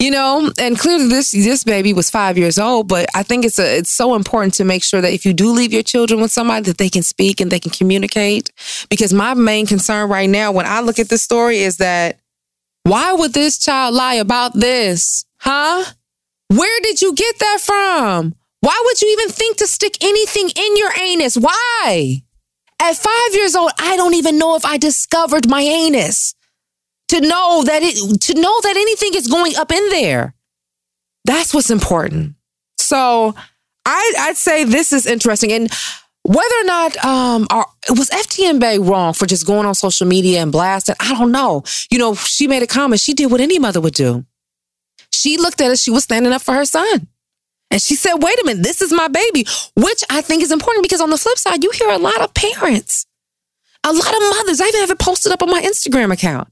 You 0.00 0.12
know, 0.12 0.52
and 0.60 0.78
clearly 0.78 1.08
this 1.08 1.32
this 1.32 1.64
baby 1.64 1.92
was 1.92 2.08
five 2.08 2.38
years 2.38 2.56
old, 2.56 2.86
but 2.86 3.06
I 3.16 3.24
think 3.24 3.44
it's 3.44 3.58
a 3.58 3.78
it's 3.78 3.90
so 3.90 4.14
important 4.14 4.54
to 4.54 4.64
make 4.64 4.84
sure 4.84 5.00
that 5.00 5.12
if 5.12 5.26
you 5.26 5.32
do 5.32 5.50
leave 5.50 5.72
your 5.72 5.82
children 5.82 6.20
with 6.20 6.30
somebody 6.30 6.66
that 6.66 6.78
they 6.78 6.88
can 6.88 7.02
speak 7.02 7.40
and 7.40 7.50
they 7.50 7.58
can 7.58 7.72
communicate. 7.72 8.52
Because 8.90 9.12
my 9.12 9.34
main 9.34 9.66
concern 9.66 10.08
right 10.08 10.30
now 10.30 10.52
when 10.52 10.66
I 10.66 10.80
look 10.80 11.00
at 11.00 11.08
this 11.08 11.22
story 11.22 11.58
is 11.58 11.78
that 11.78 12.20
why 12.84 13.12
would 13.12 13.32
this 13.32 13.58
child 13.58 13.94
lie 13.94 14.14
about 14.14 14.54
this? 14.54 15.24
Huh? 15.40 15.84
Where 16.46 16.80
did 16.80 17.02
you 17.02 17.12
get 17.12 17.38
that 17.40 17.58
from? 17.60 18.36
Why 18.60 18.80
would 18.84 19.02
you 19.02 19.08
even 19.18 19.30
think 19.30 19.56
to 19.56 19.66
stick 19.66 19.98
anything 20.00 20.48
in 20.54 20.76
your 20.76 20.92
anus? 21.00 21.36
Why? 21.36 22.22
At 22.80 22.94
five 22.96 23.34
years 23.34 23.56
old, 23.56 23.72
I 23.80 23.96
don't 23.96 24.14
even 24.14 24.38
know 24.38 24.54
if 24.54 24.64
I 24.64 24.78
discovered 24.78 25.48
my 25.48 25.62
anus 25.62 26.34
to 27.08 27.20
know 27.20 27.62
that 27.64 27.82
it 27.82 28.20
to 28.22 28.34
know 28.34 28.60
that 28.62 28.76
anything 28.76 29.14
is 29.14 29.26
going 29.26 29.56
up 29.56 29.72
in 29.72 29.88
there. 29.90 30.34
That's 31.24 31.52
what's 31.52 31.70
important. 31.70 32.34
So 32.78 33.34
I 33.84 34.14
I'd 34.20 34.36
say 34.36 34.64
this 34.64 34.92
is 34.92 35.06
interesting. 35.06 35.52
And 35.52 35.70
whether 36.22 36.54
or 36.60 36.64
not 36.64 37.04
um 37.04 37.46
was 37.90 38.10
FTN 38.10 38.60
Bae 38.60 38.76
wrong 38.76 39.14
for 39.14 39.26
just 39.26 39.46
going 39.46 39.66
on 39.66 39.74
social 39.74 40.06
media 40.06 40.40
and 40.40 40.52
blasting, 40.52 40.96
I 41.00 41.14
don't 41.14 41.32
know. 41.32 41.64
You 41.90 41.98
know, 41.98 42.14
she 42.14 42.46
made 42.46 42.62
a 42.62 42.66
comment. 42.66 43.00
She 43.00 43.14
did 43.14 43.30
what 43.30 43.40
any 43.40 43.58
mother 43.58 43.80
would 43.80 43.94
do. 43.94 44.24
She 45.12 45.36
looked 45.36 45.60
at 45.60 45.70
it, 45.70 45.78
she 45.78 45.90
was 45.90 46.04
standing 46.04 46.32
up 46.32 46.42
for 46.42 46.54
her 46.54 46.64
son. 46.64 47.08
And 47.70 47.82
she 47.82 47.96
said, 47.96 48.14
wait 48.14 48.40
a 48.40 48.44
minute, 48.46 48.62
this 48.62 48.80
is 48.80 48.92
my 48.92 49.08
baby, 49.08 49.46
which 49.76 50.02
I 50.08 50.22
think 50.22 50.42
is 50.42 50.52
important 50.52 50.84
because 50.84 51.02
on 51.02 51.10
the 51.10 51.18
flip 51.18 51.36
side, 51.36 51.62
you 51.62 51.70
hear 51.70 51.90
a 51.90 51.98
lot 51.98 52.20
of 52.22 52.32
parents, 52.32 53.06
a 53.84 53.92
lot 53.92 54.14
of 54.14 54.20
mothers. 54.36 54.60
I 54.60 54.68
even 54.68 54.80
have 54.80 54.90
it 54.90 54.98
posted 54.98 55.32
up 55.32 55.42
on 55.42 55.50
my 55.50 55.60
Instagram 55.60 56.10
account 56.12 56.48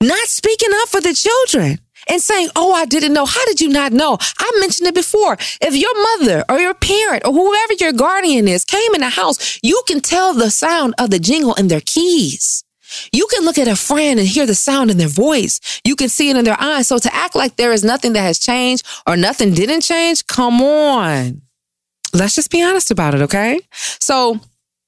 not 0.00 0.28
speaking 0.28 0.70
up 0.82 0.88
for 0.88 1.00
the 1.00 1.14
children 1.14 1.78
and 2.08 2.20
saying, 2.20 2.48
Oh, 2.56 2.72
I 2.72 2.84
didn't 2.84 3.12
know. 3.12 3.26
How 3.26 3.44
did 3.46 3.60
you 3.60 3.68
not 3.68 3.92
know? 3.92 4.18
I 4.38 4.56
mentioned 4.60 4.88
it 4.88 4.94
before. 4.94 5.36
If 5.60 5.74
your 5.74 5.94
mother 6.18 6.44
or 6.48 6.58
your 6.58 6.74
parent 6.74 7.26
or 7.26 7.32
whoever 7.32 7.72
your 7.74 7.92
guardian 7.92 8.48
is 8.48 8.64
came 8.64 8.94
in 8.94 9.00
the 9.00 9.08
house, 9.10 9.58
you 9.62 9.82
can 9.86 10.00
tell 10.00 10.34
the 10.34 10.50
sound 10.50 10.94
of 10.98 11.10
the 11.10 11.18
jingle 11.18 11.54
in 11.54 11.68
their 11.68 11.80
keys. 11.80 12.64
You 13.12 13.26
can 13.32 13.44
look 13.44 13.58
at 13.58 13.68
a 13.68 13.76
friend 13.76 14.20
and 14.20 14.28
hear 14.28 14.46
the 14.46 14.54
sound 14.54 14.90
in 14.90 14.98
their 14.98 15.08
voice. 15.08 15.80
You 15.84 15.96
can 15.96 16.08
see 16.08 16.30
it 16.30 16.36
in 16.36 16.44
their 16.44 16.60
eyes. 16.60 16.88
So 16.88 16.98
to 16.98 17.14
act 17.14 17.34
like 17.34 17.56
there 17.56 17.72
is 17.72 17.82
nothing 17.82 18.12
that 18.12 18.20
has 18.20 18.38
changed 18.38 18.86
or 19.06 19.16
nothing 19.16 19.54
didn't 19.54 19.80
change, 19.80 20.26
come 20.26 20.60
on. 20.62 21.42
Let's 22.12 22.36
just 22.36 22.50
be 22.50 22.62
honest 22.62 22.90
about 22.90 23.14
it, 23.14 23.22
okay? 23.22 23.60
So 24.00 24.38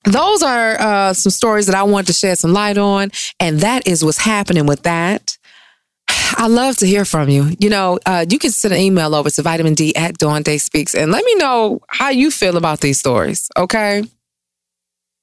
those 0.07 0.43
are 0.43 0.81
uh, 0.81 1.13
some 1.13 1.31
stories 1.31 1.67
that 1.67 1.75
I 1.75 1.83
want 1.83 2.07
to 2.07 2.13
shed 2.13 2.39
some 2.39 2.53
light 2.53 2.79
on. 2.79 3.11
And 3.41 3.61
that 3.61 3.87
is 3.87 4.05
what's 4.05 4.19
happening 4.19 4.67
with 4.67 4.83
that. 4.85 5.37
I 6.09 6.47
love 6.47 6.77
to 6.79 6.87
hear 6.87 7.05
from 7.05 7.29
you. 7.29 7.57
You 7.59 7.71
know, 7.71 7.99
uh, 8.07 8.25
you 8.29 8.39
can 8.39 8.51
send 8.51 8.73
an 8.73 8.81
email 8.81 9.15
over 9.15 9.31
to 9.31 9.43
vitamin 9.43 9.75
D 9.75 9.95
at 9.97 10.19
Dawn 10.19 10.43
Day 10.43 10.59
Speaks 10.59 10.95
and 10.95 11.11
let 11.11 11.25
me 11.25 11.35
know 11.35 11.81
how 11.89 12.11
you 12.11 12.31
feel 12.31 12.57
about 12.57 12.81
these 12.81 12.99
stories, 12.99 13.51
okay? 13.57 14.05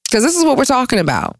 Because 0.04 0.22
this 0.22 0.36
is 0.36 0.44
what 0.44 0.58
we're 0.58 0.64
talking 0.64 0.98
about. 0.98 1.38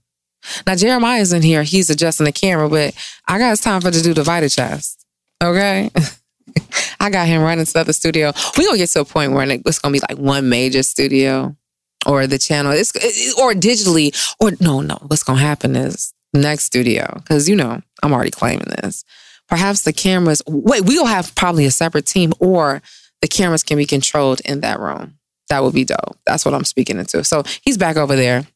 Now, 0.66 0.74
Jeremiah's 0.74 1.33
in 1.33 1.42
here. 1.42 1.62
He's 1.62 1.88
adjusting 1.88 2.24
the 2.24 2.33
camera, 2.33 2.68
but 2.68 2.94
I 3.26 3.38
got 3.38 3.57
time 3.59 3.80
for 3.80 3.90
to 3.90 4.02
do 4.02 4.12
the 4.12 4.22
Vita 4.22 4.50
chest, 4.50 5.07
okay? 5.42 5.90
I 7.00 7.11
got 7.11 7.26
him 7.26 7.42
running 7.42 7.64
to 7.64 7.72
the 7.72 7.80
other 7.80 7.92
studio. 7.92 8.33
We're 8.57 8.64
going 8.64 8.74
to 8.74 8.78
get 8.78 8.90
to 8.90 9.00
a 9.00 9.04
point 9.04 9.33
where 9.33 9.48
it's 9.48 9.78
going 9.78 9.94
to 9.94 10.00
be 10.00 10.07
like 10.09 10.18
one 10.18 10.48
major 10.48 10.83
studio 10.83 11.57
or 12.06 12.26
the 12.26 12.38
channel 12.38 12.72
it's, 12.72 12.92
or 13.38 13.52
digitally 13.52 14.14
or 14.40 14.52
no 14.60 14.80
no 14.80 14.98
what's 15.06 15.22
to 15.22 15.34
happen 15.34 15.76
is 15.76 16.12
next 16.34 16.64
studio, 16.64 17.06
because 17.16 17.48
you 17.48 17.56
know, 17.56 17.80
I'm 18.02 18.12
already 18.12 18.30
claiming 18.30 18.66
this. 18.82 19.04
Perhaps 19.48 19.82
the 19.82 19.92
cameras, 19.92 20.42
wait, 20.46 20.84
we'll 20.84 21.06
have 21.06 21.34
probably 21.34 21.64
a 21.66 21.70
separate 21.70 22.06
team 22.06 22.32
or 22.40 22.82
the 23.20 23.28
cameras 23.28 23.62
can 23.62 23.76
be 23.76 23.86
controlled 23.86 24.40
in 24.44 24.60
that 24.60 24.80
room. 24.80 25.18
That 25.48 25.62
would 25.62 25.74
be 25.74 25.84
dope. 25.84 26.18
That's 26.26 26.44
what 26.44 26.54
I'm 26.54 26.64
speaking 26.64 26.98
into. 26.98 27.22
So 27.24 27.44
he's 27.62 27.78
back 27.78 27.96
over 27.96 28.16
there. 28.16 28.46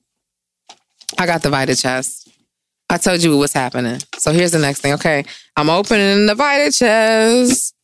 I 1.18 1.26
got 1.26 1.42
the 1.42 1.50
Vita 1.50 1.76
chest. 1.76 2.28
I 2.90 2.96
told 2.96 3.22
you 3.22 3.36
what's 3.36 3.52
happening. 3.52 4.00
So 4.16 4.32
here's 4.32 4.52
the 4.52 4.58
next 4.58 4.80
thing. 4.80 4.94
Okay. 4.94 5.24
I'm 5.56 5.68
opening 5.68 6.26
the 6.26 6.34
Vita 6.34 6.72
chest. 6.72 7.74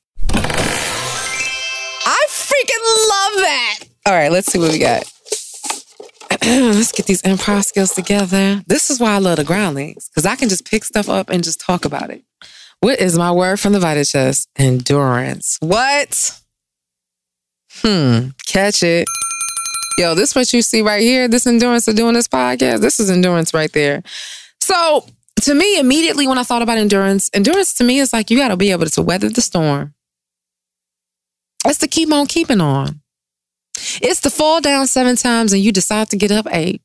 I 2.06 2.26
freaking 2.28 2.84
love 3.08 3.42
that. 3.42 3.78
All 4.06 4.14
right, 4.14 4.32
let's 4.32 4.50
see 4.50 4.58
what 4.58 4.72
we 4.72 4.78
got. 4.78 5.04
let's 6.42 6.92
get 6.92 7.06
these 7.06 7.22
improv 7.22 7.64
skills 7.64 7.94
together. 7.94 8.62
This 8.66 8.90
is 8.90 9.00
why 9.00 9.14
I 9.14 9.18
love 9.18 9.36
the 9.36 9.44
groundlings, 9.44 10.08
because 10.08 10.26
I 10.26 10.36
can 10.36 10.48
just 10.48 10.68
pick 10.68 10.84
stuff 10.84 11.08
up 11.08 11.30
and 11.30 11.44
just 11.44 11.60
talk 11.60 11.84
about 11.84 12.10
it. 12.10 12.24
What 12.80 13.00
is 13.00 13.16
my 13.16 13.32
word 13.32 13.58
from 13.60 13.72
the 13.72 13.80
Vita 13.80 14.04
chest? 14.04 14.48
Endurance. 14.56 15.56
What? 15.60 16.38
Hmm, 17.76 18.28
catch 18.46 18.82
it. 18.82 19.08
Yo, 19.98 20.14
this 20.14 20.34
what 20.34 20.52
you 20.52 20.60
see 20.60 20.82
right 20.82 21.02
here. 21.02 21.28
This 21.28 21.46
endurance 21.46 21.88
of 21.88 21.96
doing 21.96 22.14
this 22.14 22.28
podcast. 22.28 22.80
This 22.80 23.00
is 23.00 23.10
endurance 23.10 23.54
right 23.54 23.72
there. 23.72 24.02
So 24.60 25.06
to 25.42 25.54
me, 25.54 25.78
immediately 25.78 26.26
when 26.26 26.38
I 26.38 26.42
thought 26.42 26.62
about 26.62 26.78
endurance, 26.78 27.30
endurance 27.32 27.74
to 27.74 27.84
me 27.84 28.00
is 28.00 28.12
like 28.12 28.30
you 28.30 28.38
got 28.38 28.48
to 28.48 28.56
be 28.56 28.70
able 28.70 28.86
to 28.86 29.02
weather 29.02 29.28
the 29.28 29.40
storm. 29.40 29.94
It's 31.66 31.78
to 31.78 31.88
keep 31.88 32.12
on 32.12 32.26
keeping 32.26 32.60
on. 32.60 33.00
It's 33.76 34.20
to 34.20 34.30
fall 34.30 34.60
down 34.60 34.86
seven 34.86 35.16
times 35.16 35.52
and 35.52 35.62
you 35.62 35.72
decide 35.72 36.10
to 36.10 36.16
get 36.16 36.30
up 36.30 36.46
eight. 36.50 36.82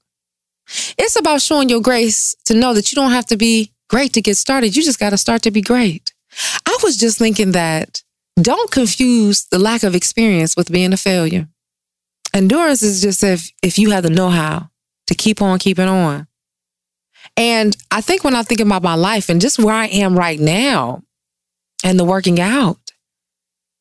It's 0.97 1.15
about 1.15 1.41
showing 1.41 1.69
your 1.69 1.81
grace 1.81 2.35
to 2.45 2.53
know 2.53 2.73
that 2.73 2.91
you 2.91 2.95
don't 2.95 3.11
have 3.11 3.25
to 3.27 3.37
be 3.37 3.73
great 3.89 4.13
to 4.13 4.21
get 4.21 4.37
started. 4.37 4.75
You 4.75 4.83
just 4.83 4.99
got 4.99 5.09
to 5.11 5.17
start 5.17 5.41
to 5.43 5.51
be 5.51 5.61
great. 5.61 6.13
I 6.65 6.77
was 6.83 6.97
just 6.97 7.17
thinking 7.17 7.53
that 7.53 8.03
don't 8.39 8.71
confuse 8.71 9.45
the 9.45 9.59
lack 9.59 9.83
of 9.83 9.95
experience 9.95 10.55
with 10.55 10.71
being 10.71 10.93
a 10.93 10.97
failure. 10.97 11.47
Endurance 12.33 12.83
is 12.83 13.01
just 13.01 13.23
if 13.23 13.49
if 13.63 13.79
you 13.79 13.89
have 13.91 14.03
the 14.03 14.09
know-how 14.09 14.69
to 15.07 15.15
keep 15.15 15.41
on 15.41 15.57
keeping 15.57 15.87
on. 15.87 16.27
And 17.35 17.75
I 17.89 18.01
think 18.01 18.23
when 18.23 18.35
I 18.35 18.43
think 18.43 18.59
about 18.59 18.83
my 18.83 18.95
life 18.95 19.29
and 19.29 19.41
just 19.41 19.59
where 19.59 19.73
I 19.73 19.87
am 19.87 20.17
right 20.17 20.39
now 20.39 21.03
and 21.83 21.99
the 21.99 22.05
working 22.05 22.39
out 22.39 22.91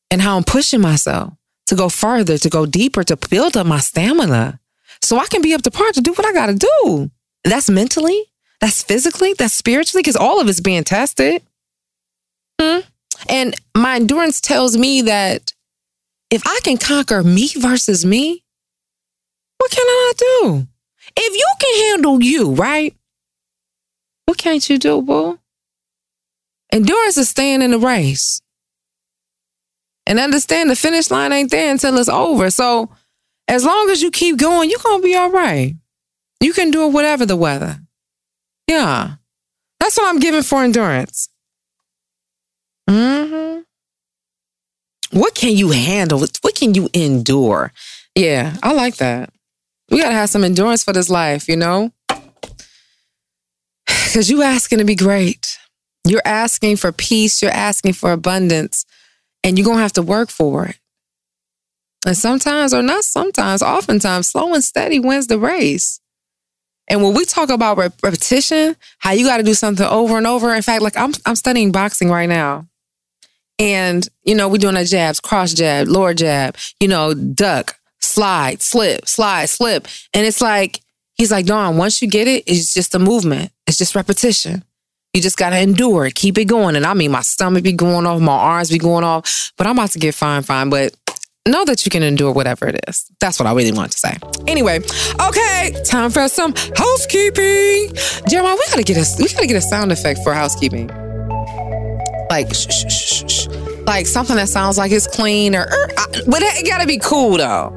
and 0.09 0.21
how 0.21 0.37
I'm 0.37 0.43
pushing 0.43 0.81
myself 0.81 1.33
to 1.69 1.75
go 1.75 1.89
further, 1.89 2.37
to 2.37 2.49
go 2.49 2.65
deeper, 2.65 3.03
to 3.03 3.15
build 3.29 3.55
up 3.55 3.65
my 3.65 3.79
stamina 3.79 4.59
so 5.01 5.17
I 5.17 5.27
can 5.27 5.41
be 5.41 5.53
up 5.53 5.61
to 5.63 5.71
par 5.71 5.91
to 5.91 6.01
do 6.01 6.11
what 6.13 6.25
I 6.25 6.33
got 6.33 6.47
to 6.47 6.55
do. 6.55 7.11
That's 7.43 7.69
mentally, 7.69 8.25
that's 8.59 8.83
physically, 8.83 9.33
that's 9.33 9.53
spiritually, 9.53 10.01
because 10.01 10.15
all 10.15 10.41
of 10.41 10.49
it's 10.49 10.59
being 10.59 10.83
tested. 10.83 11.41
Hmm? 12.59 12.79
And 13.27 13.55
my 13.75 13.95
endurance 13.95 14.41
tells 14.41 14.77
me 14.77 15.01
that 15.03 15.53
if 16.29 16.41
I 16.45 16.59
can 16.63 16.77
conquer 16.77 17.23
me 17.23 17.49
versus 17.55 18.05
me, 18.05 18.43
what 19.57 19.71
can 19.71 19.85
I 19.85 20.13
do? 20.17 20.67
If 21.15 21.35
you 21.35 21.47
can 21.59 21.89
handle 21.89 22.21
you, 22.21 22.53
right? 22.53 22.95
What 24.25 24.37
can't 24.37 24.67
you 24.69 24.77
do, 24.77 25.01
boo? 25.01 25.39
Endurance 26.71 27.17
is 27.17 27.29
staying 27.29 27.61
in 27.61 27.71
the 27.71 27.79
race. 27.79 28.41
And 30.09 30.19
understand 30.19 30.69
the 30.71 30.75
finish 30.75 31.11
line 31.11 31.31
ain't 31.31 31.51
there 31.51 31.71
until 31.71 31.97
it's 31.99 32.09
over. 32.09 32.49
So 32.49 32.89
as 33.47 33.63
long 33.63 33.91
as 33.91 34.01
you 34.01 34.09
keep 34.09 34.37
going, 34.37 34.69
you're 34.69 34.79
gonna 34.83 35.03
be 35.03 35.15
all 35.15 35.29
right. 35.29 35.75
You 36.41 36.51
can 36.51 36.71
do 36.71 36.87
it 36.87 36.91
whatever 36.91 37.27
the 37.27 37.37
weather. 37.37 37.79
Yeah. 38.67 39.11
That's 39.79 39.97
what 39.97 40.09
I'm 40.09 40.19
giving 40.19 40.41
for 40.41 40.63
endurance. 40.63 41.29
Mm-hmm. 42.89 43.61
What 45.17 45.35
can 45.35 45.55
you 45.55 45.69
handle? 45.71 46.19
What 46.41 46.55
can 46.55 46.73
you 46.73 46.89
endure? 46.93 47.71
Yeah, 48.15 48.57
I 48.63 48.73
like 48.73 48.97
that. 48.97 49.31
We 49.91 49.99
gotta 49.99 50.15
have 50.15 50.29
some 50.29 50.43
endurance 50.43 50.83
for 50.83 50.91
this 50.91 51.09
life, 51.09 51.47
you 51.47 51.55
know? 51.55 51.91
Because 53.85 54.29
you 54.29 54.41
asking 54.41 54.79
to 54.79 54.85
be 54.85 54.95
great. 54.95 55.59
You're 56.03 56.21
asking 56.25 56.77
for 56.77 56.91
peace, 56.91 57.43
you're 57.43 57.51
asking 57.51 57.93
for 57.93 58.11
abundance, 58.11 58.85
and 59.43 59.57
you're 59.57 59.65
gonna 59.65 59.81
have 59.81 59.93
to 59.93 60.01
work 60.01 60.29
for 60.29 60.65
it. 60.65 60.79
And 62.05 62.17
sometimes, 62.17 62.73
or 62.73 62.81
not 62.81 63.03
sometimes, 63.03 63.61
oftentimes, 63.61 64.27
slow 64.27 64.53
and 64.53 64.63
steady 64.63 64.99
wins 64.99 65.27
the 65.27 65.37
race. 65.37 65.99
And 66.89 67.03
when 67.03 67.13
we 67.13 67.25
talk 67.25 67.49
about 67.49 67.77
repetition, 67.77 68.75
how 68.97 69.11
you 69.11 69.25
got 69.25 69.37
to 69.37 69.43
do 69.43 69.53
something 69.53 69.85
over 69.85 70.17
and 70.17 70.25
over. 70.25 70.53
In 70.55 70.61
fact, 70.63 70.81
like 70.81 70.97
I'm, 70.97 71.13
I'm 71.25 71.35
studying 71.35 71.71
boxing 71.71 72.09
right 72.09 72.27
now. 72.27 72.67
And, 73.59 74.07
you 74.23 74.33
know, 74.33 74.47
we're 74.47 74.57
doing 74.57 74.77
our 74.77 74.85
jabs, 74.85 75.19
cross 75.19 75.53
jab, 75.53 75.87
lower 75.87 76.13
jab, 76.13 76.57
you 76.79 76.87
know, 76.87 77.13
duck, 77.13 77.77
slide, 77.99 78.61
slip, 78.61 79.07
slide, 79.07 79.49
slip. 79.49 79.87
And 80.13 80.25
it's 80.25 80.41
like, 80.41 80.81
he's 81.15 81.31
like, 81.31 81.45
Dawn, 81.45 81.77
once 81.77 82.01
you 82.01 82.07
get 82.07 82.27
it, 82.27 82.45
it's 82.47 82.73
just 82.73 82.95
a 82.95 82.99
movement. 82.99 83.51
It's 83.67 83.77
just 83.77 83.95
repetition. 83.95 84.63
You 85.13 85.21
just 85.21 85.37
gotta 85.37 85.59
endure 85.59 86.05
it, 86.05 86.13
keep 86.13 86.37
it 86.37 86.45
going. 86.45 86.75
And 86.75 86.85
I 86.85 86.93
mean, 86.93 87.11
my 87.11 87.21
stomach 87.21 87.63
be 87.63 87.73
going 87.73 88.05
off, 88.05 88.21
my 88.21 88.31
arms 88.31 88.69
be 88.69 88.77
going 88.77 89.03
off, 89.03 89.51
but 89.57 89.65
I'm 89.65 89.77
about 89.77 89.89
to 89.91 89.99
get 89.99 90.13
fine, 90.13 90.43
fine. 90.43 90.69
But 90.69 90.95
know 91.47 91.65
that 91.65 91.83
you 91.83 91.89
can 91.89 92.03
endure 92.03 92.31
whatever 92.31 92.67
it 92.67 92.79
is. 92.87 93.09
That's 93.19 93.39
what 93.39 93.47
I 93.47 93.53
really 93.53 93.71
want 93.71 93.91
to 93.91 93.97
say. 93.97 94.17
Anyway, 94.47 94.79
okay, 95.19 95.75
time 95.83 96.11
for 96.11 96.27
some 96.27 96.53
housekeeping. 96.75 97.91
Jeremiah, 98.27 98.55
we 98.55 98.63
gotta 98.69 98.83
get 98.83 98.97
a 98.97 99.21
we 99.21 99.27
gotta 99.29 99.47
get 99.47 99.55
a 99.57 99.61
sound 99.61 99.91
effect 99.91 100.19
for 100.23 100.31
housekeeping. 100.31 100.87
Like 102.29 102.53
shh, 102.53 102.67
shh, 102.69 102.91
shh, 102.91 103.31
shh. 103.31 103.47
like 103.87 104.05
something 104.05 104.35
that 104.35 104.49
sounds 104.49 104.77
like 104.77 104.91
it's 104.91 105.07
clean 105.07 105.55
or, 105.55 105.63
er, 105.63 105.89
or 105.97 106.05
but 106.27 106.43
it 106.43 106.67
gotta 106.67 106.85
be 106.85 106.99
cool 106.99 107.37
though. 107.37 107.75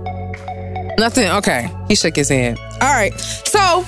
Nothing. 0.99 1.31
Okay, 1.31 1.71
he 1.89 1.95
shook 1.95 2.15
his 2.15 2.29
head. 2.29 2.59
All 2.83 2.93
right, 2.93 3.19
so. 3.19 3.85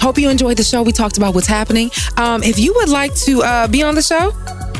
Hope 0.00 0.18
you 0.18 0.28
enjoyed 0.30 0.56
the 0.56 0.62
show. 0.64 0.82
We 0.82 0.92
talked 0.92 1.16
about 1.16 1.34
what's 1.34 1.46
happening. 1.46 1.90
Um, 2.16 2.42
if 2.42 2.58
you 2.58 2.74
would 2.74 2.88
like 2.88 3.14
to 3.26 3.42
uh, 3.42 3.68
be 3.68 3.82
on 3.82 3.94
the 3.94 4.02
show, 4.02 4.32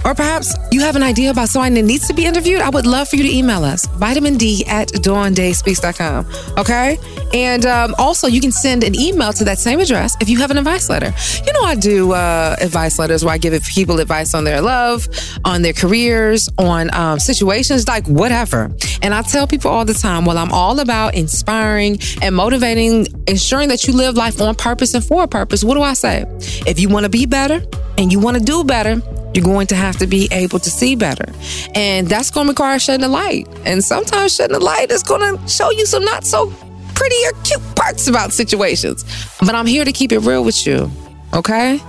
or 0.04 0.14
perhaps 0.14 0.54
you 0.70 0.80
have 0.80 0.96
an 0.96 1.02
idea 1.02 1.30
about 1.30 1.48
someone 1.48 1.74
that 1.74 1.82
needs 1.82 2.06
to 2.08 2.14
be 2.14 2.26
interviewed, 2.26 2.60
I 2.60 2.68
would 2.68 2.86
love 2.86 3.08
for 3.08 3.16
you 3.16 3.22
to 3.22 3.34
email 3.34 3.64
us, 3.64 3.86
vitamin 3.86 4.36
D 4.36 4.64
at 4.66 4.88
dawndayspeaks.com. 4.88 6.26
Okay? 6.58 6.98
And 7.32 7.66
um, 7.66 7.94
also, 7.98 8.26
you 8.26 8.40
can 8.40 8.52
send 8.52 8.84
an 8.84 8.94
email 8.94 9.32
to 9.32 9.44
that 9.44 9.58
same 9.58 9.80
address 9.80 10.16
if 10.20 10.28
you 10.28 10.38
have 10.38 10.50
an 10.50 10.58
advice 10.58 10.88
letter. 10.88 11.12
You 11.46 11.52
know, 11.52 11.62
I 11.62 11.74
do 11.74 12.12
uh, 12.12 12.56
advice 12.60 12.98
letters 12.98 13.24
where 13.24 13.34
I 13.34 13.38
give 13.38 13.54
people 13.64 14.00
advice 14.00 14.34
on 14.34 14.44
their 14.44 14.60
love, 14.60 15.08
on 15.44 15.62
their 15.62 15.72
careers, 15.72 16.48
on 16.58 16.92
um, 16.94 17.18
situations, 17.18 17.88
like 17.88 18.06
whatever. 18.06 18.70
And 19.02 19.14
I 19.14 19.22
tell 19.22 19.46
people 19.46 19.70
all 19.70 19.84
the 19.84 19.94
time, 19.94 20.24
well, 20.24 20.38
I'm 20.38 20.52
all 20.52 20.80
about 20.80 21.14
inspiring 21.14 21.98
and 22.22 22.34
motivating, 22.34 23.06
ensuring 23.26 23.68
that 23.68 23.86
you 23.86 23.94
live 23.94 24.16
life 24.16 24.40
on 24.40 24.54
purpose 24.54 24.94
and 24.94 25.04
for 25.04 25.24
a 25.24 25.28
purpose. 25.28 25.64
What 25.64 25.74
do 25.74 25.82
I 25.82 25.94
say? 25.94 26.24
If 26.66 26.78
you 26.78 26.88
want 26.88 27.04
to 27.04 27.10
be 27.10 27.26
better 27.26 27.62
and 27.98 28.12
you 28.12 28.20
want 28.20 28.36
to 28.36 28.42
do 28.42 28.64
better, 28.64 29.02
you're 29.34 29.44
going 29.44 29.66
to 29.66 29.74
have 29.74 29.96
to 29.98 30.06
be 30.06 30.28
able 30.30 30.60
to 30.60 30.70
see 30.70 30.94
better. 30.94 31.26
And 31.74 32.08
that's 32.08 32.30
going 32.30 32.46
to 32.46 32.52
require 32.52 32.78
shedding 32.78 33.02
the 33.02 33.08
light. 33.08 33.48
And 33.64 33.82
sometimes 33.82 34.34
shedding 34.34 34.56
the 34.58 34.64
light 34.64 34.90
is 34.90 35.02
going 35.02 35.20
to 35.20 35.48
show 35.48 35.70
you 35.70 35.86
some 35.86 36.04
not 36.04 36.24
so 36.24 36.52
pretty 36.94 37.16
or 37.26 37.32
cute 37.42 37.74
parts 37.74 38.06
about 38.06 38.32
situations. 38.32 39.04
But 39.40 39.54
I'm 39.54 39.66
here 39.66 39.84
to 39.84 39.92
keep 39.92 40.12
it 40.12 40.20
real 40.20 40.44
with 40.44 40.66
you. 40.66 40.90
Okay? 41.34 41.80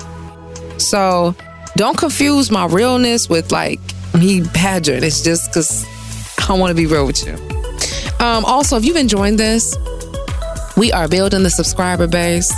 So 0.77 1.36
don't 1.75 1.97
confuse 1.97 2.49
my 2.49 2.65
realness 2.65 3.29
with 3.29 3.51
like 3.51 3.79
me 4.13 4.41
badgering. 4.41 5.03
It's 5.03 5.23
just 5.23 5.51
because 5.51 5.86
I 6.49 6.53
want 6.53 6.71
to 6.71 6.75
be 6.75 6.88
real 6.88 7.05
with 7.05 7.25
you. 7.25 7.34
Um, 8.25 8.43
also, 8.45 8.77
if 8.77 8.86
you've 8.86 8.95
enjoyed 8.95 9.38
this, 9.38 9.75
we 10.77 10.91
are 10.91 11.08
building 11.08 11.43
the 11.43 11.49
subscriber 11.49 12.08
base. 12.08 12.51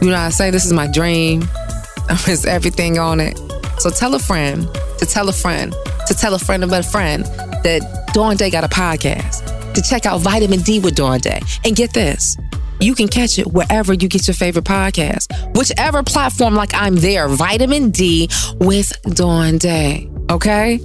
You 0.00 0.10
know, 0.10 0.16
I 0.16 0.30
say 0.30 0.50
this 0.50 0.64
is 0.64 0.72
my 0.72 0.86
dream. 0.86 1.42
I 2.08 2.18
It's 2.26 2.44
everything 2.44 2.98
on 2.98 3.18
it. 3.20 3.38
So 3.78 3.90
tell 3.90 4.14
a 4.14 4.18
friend 4.18 4.68
to 4.98 5.06
tell 5.06 5.28
a 5.28 5.32
friend 5.32 5.74
to 6.06 6.14
tell 6.14 6.34
a 6.34 6.38
friend 6.38 6.62
of 6.62 6.72
a 6.72 6.82
friend 6.82 7.24
that 7.64 8.10
Dawn 8.12 8.36
Day 8.36 8.50
got 8.50 8.64
a 8.64 8.68
podcast 8.68 9.72
to 9.74 9.82
check 9.82 10.06
out 10.06 10.20
Vitamin 10.20 10.60
D 10.60 10.80
with 10.80 10.94
Dawn 10.94 11.20
Day. 11.20 11.40
And 11.64 11.74
get 11.74 11.92
this. 11.92 12.36
You 12.80 12.94
can 12.94 13.08
catch 13.08 13.38
it 13.38 13.46
wherever 13.46 13.94
you 13.94 14.08
get 14.08 14.26
your 14.26 14.34
favorite 14.34 14.64
podcast, 14.64 15.56
whichever 15.56 16.02
platform, 16.02 16.54
like 16.54 16.74
I'm 16.74 16.96
there, 16.96 17.28
Vitamin 17.28 17.90
D 17.90 18.28
with 18.56 18.92
Dawn 19.02 19.58
Day. 19.58 20.10
Okay? 20.30 20.80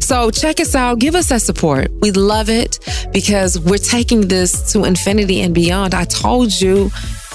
So 0.00 0.30
check 0.30 0.60
us 0.60 0.74
out. 0.74 0.98
Give 0.98 1.14
us 1.14 1.28
that 1.28 1.42
support. 1.42 1.90
We 2.00 2.10
love 2.10 2.48
it 2.48 2.78
because 3.12 3.58
we're 3.58 3.78
taking 3.78 4.28
this 4.28 4.72
to 4.72 4.84
infinity 4.84 5.40
and 5.42 5.54
beyond. 5.54 5.94
I 5.94 6.04
told 6.04 6.58
you 6.60 6.90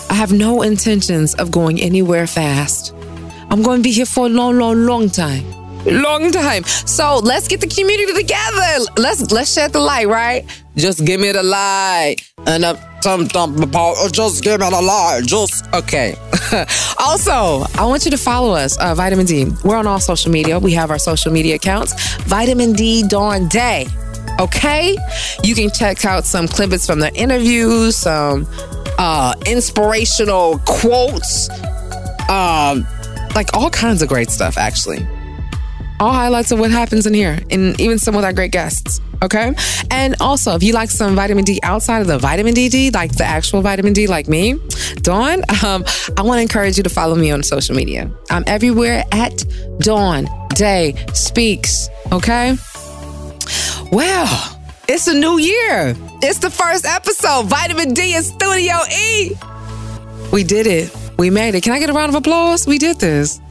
I 0.10 0.14
have 0.14 0.32
no 0.32 0.62
intentions 0.62 1.36
of 1.36 1.51
going 1.51 1.80
anywhere 1.80 2.28
fast. 2.28 2.93
I'm 3.50 3.62
going 3.64 3.80
to 3.80 3.84
be 3.84 3.91
here 3.91 4.06
for 4.06 4.26
a 4.26 4.30
long, 4.30 4.58
long, 4.58 4.86
long 4.86 5.10
time. 5.10 5.45
Long 5.86 6.32
time. 6.32 6.64
So 6.64 7.20
let's 7.20 7.48
get 7.48 7.62
the 7.62 7.68
community 7.68 8.14
together. 8.14 8.86
Let's 8.98 9.32
let's 9.32 9.54
shed 9.54 9.72
the 9.72 9.80
light, 9.80 10.08
right? 10.08 10.45
Just 10.76 11.06
give 11.06 11.22
me 11.22 11.32
the 11.32 11.43
light. 11.43 12.18
And 12.45 12.66
uh, 12.66 12.76
some, 13.02 13.30
some, 13.30 13.56
just 14.12 14.43
give 14.43 14.60
me 14.60 14.70
the 14.70 14.82
light. 14.82 15.22
Just 15.26 15.66
okay. 15.74 16.16
also, 17.00 17.66
I 17.80 17.86
want 17.86 18.06
you 18.06 18.12
to 18.12 18.18
follow 18.18 18.54
us, 18.54 18.78
uh, 18.80 18.93
Vitamin 18.95 19.26
D. 19.26 19.48
We're 19.64 19.78
on 19.78 19.88
all 19.88 20.00
social 20.00 20.32
media. 20.32 20.60
We 20.60 20.74
have 20.74 20.91
our 20.91 21.00
social 21.00 21.32
media 21.32 21.56
accounts. 21.56 21.93
Vitamin 22.24 22.74
D 22.74 23.08
Dawn 23.08 23.48
Day. 23.48 23.88
Okay? 24.39 24.98
You 25.43 25.56
can 25.56 25.72
check 25.72 26.06
out 26.06 26.26
some 26.26 26.48
clips 26.48 26.86
from 26.86 27.00
the 27.00 27.14
interviews, 27.16 27.95
some 27.95 28.48
uh, 28.98 29.34
inspirational 29.45 30.60
quotes, 30.66 31.50
um, 32.30 32.88
like 33.36 33.56
all 33.56 33.70
kinds 33.70 34.02
of 34.02 34.10
great 34.10 34.30
stuff, 34.30 34.58
actually. 34.58 35.06
All 36.00 36.12
highlights 36.12 36.52
of 36.52 36.60
what 36.60 36.70
happens 36.70 37.08
in 37.08 37.14
here, 37.14 37.40
and 37.50 37.80
even 37.82 37.98
some 37.98 38.16
with 38.16 38.24
our 38.24 38.34
great 38.34 38.52
guests. 38.52 39.02
Okay. 39.24 39.56
And 39.90 40.16
also, 40.20 40.54
if 40.56 40.62
you 40.62 40.74
like 40.74 40.92
some 40.92 41.16
vitamin 41.16 41.44
D 41.44 41.60
outside 41.64 42.02
of 42.02 42.08
the 42.08 42.20
vitamin 42.20 42.54
D, 42.54 42.92
like 42.92 43.16
the 43.16 43.24
actual 43.24 43.62
vitamin 43.62 43.94
D, 43.94 44.06
like 44.06 44.28
me, 44.28 44.60
Dawn, 44.98 45.42
um, 45.64 45.84
I 46.18 46.22
want 46.22 46.38
to 46.38 46.42
encourage 46.42 46.78
you 46.78 46.84
to 46.84 46.90
follow 46.90 47.16
me 47.16 47.32
on 47.32 47.42
social 47.42 47.76
media. 47.76 48.12
I'm 48.30 48.44
everywhere 48.46 49.04
at 49.12 49.44
Dawn 49.80 50.28
Day 50.50 50.94
Speaks. 51.14 51.90
Okay. 52.12 52.56
Well, 53.92 54.60
it's 54.88 55.08
a 55.08 55.14
new 55.14 55.40
year. 55.40 55.96
It's 56.22 56.40
the 56.40 56.52
first 56.52 56.86
episode. 56.86 57.48
Vitamin 57.48 57.94
D 57.94 58.16
in 58.16 58.22
Studio 58.24 58.76
E. 58.92 59.32
We 60.32 60.44
did 60.44 60.68
it. 60.68 61.07
We 61.18 61.30
made 61.30 61.55
it. 61.55 61.63
Can 61.63 61.74
I 61.74 61.80
get 61.80 61.89
a 61.89 61.93
round 61.93 62.09
of 62.09 62.15
applause? 62.15 62.68
We 62.68 62.78
did 62.78 62.99
this. 62.99 63.41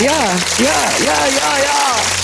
Yeah, 0.00 0.10
yeah, 0.58 0.98
yeah, 0.98 1.26
yeah, 1.26 1.62
yeah. 1.62 1.80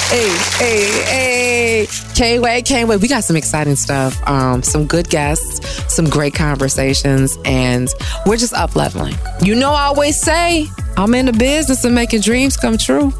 Hey, 0.08 0.28
hey, 0.58 1.04
hey. 1.04 1.86
Can't 2.14 2.42
wait, 2.42 2.64
can't 2.64 2.88
wait. 2.88 3.00
We 3.00 3.08
got 3.08 3.24
some 3.24 3.36
exciting 3.36 3.76
stuff. 3.76 4.16
Um, 4.26 4.62
some 4.62 4.86
good 4.86 5.10
guests, 5.10 5.92
some 5.92 6.08
great 6.08 6.34
conversations, 6.34 7.36
and 7.44 7.88
we're 8.24 8.36
just 8.36 8.54
up 8.54 8.76
leveling. 8.76 9.14
You 9.42 9.54
know, 9.54 9.72
I 9.72 9.84
always 9.84 10.20
say 10.20 10.66
I'm 10.96 11.14
in 11.14 11.26
the 11.26 11.32
business 11.32 11.84
of 11.84 11.92
making 11.92 12.20
dreams 12.20 12.56
come 12.56 12.78
true. 12.78 13.12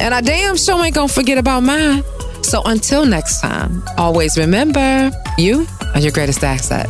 And 0.00 0.14
I 0.14 0.20
damn 0.20 0.56
sure 0.56 0.84
ain't 0.84 0.94
gonna 0.94 1.08
forget 1.08 1.38
about 1.38 1.62
mine. 1.62 2.02
So 2.42 2.62
until 2.64 3.04
next 3.04 3.40
time, 3.40 3.82
always 3.96 4.36
remember 4.36 5.10
you 5.38 5.66
are 5.94 6.00
your 6.00 6.12
greatest 6.12 6.42
asset. 6.44 6.86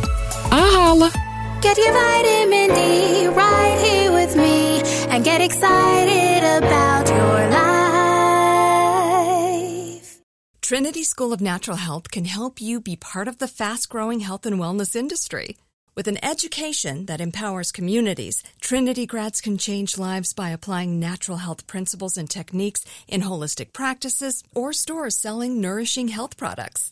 I 0.51 0.69
holla. 0.73 1.30
Get 1.61 1.77
your 1.77 1.93
vitamin 1.93 2.69
D 2.75 3.27
right 3.27 3.77
here 3.79 4.11
with 4.11 4.35
me 4.35 4.81
and 5.09 5.23
get 5.23 5.41
excited 5.41 6.43
about 6.57 7.07
your 7.07 7.49
life. 10.01 10.21
Trinity 10.61 11.03
School 11.03 11.31
of 11.33 11.39
Natural 11.39 11.77
Health 11.77 12.09
can 12.09 12.25
help 12.25 12.59
you 12.59 12.81
be 12.81 12.95
part 12.95 13.27
of 13.27 13.37
the 13.37 13.47
fast 13.47 13.89
growing 13.89 14.21
health 14.21 14.47
and 14.47 14.59
wellness 14.59 14.95
industry. 14.95 15.55
With 15.93 16.07
an 16.07 16.17
education 16.25 17.05
that 17.05 17.21
empowers 17.21 17.71
communities, 17.71 18.41
Trinity 18.59 19.05
grads 19.05 19.39
can 19.39 19.59
change 19.59 19.99
lives 19.99 20.33
by 20.33 20.49
applying 20.49 20.99
natural 20.99 21.37
health 21.37 21.67
principles 21.67 22.17
and 22.17 22.27
techniques 22.27 22.83
in 23.07 23.21
holistic 23.21 23.71
practices 23.71 24.43
or 24.55 24.73
stores 24.73 25.15
selling 25.15 25.61
nourishing 25.61 26.07
health 26.07 26.37
products. 26.37 26.91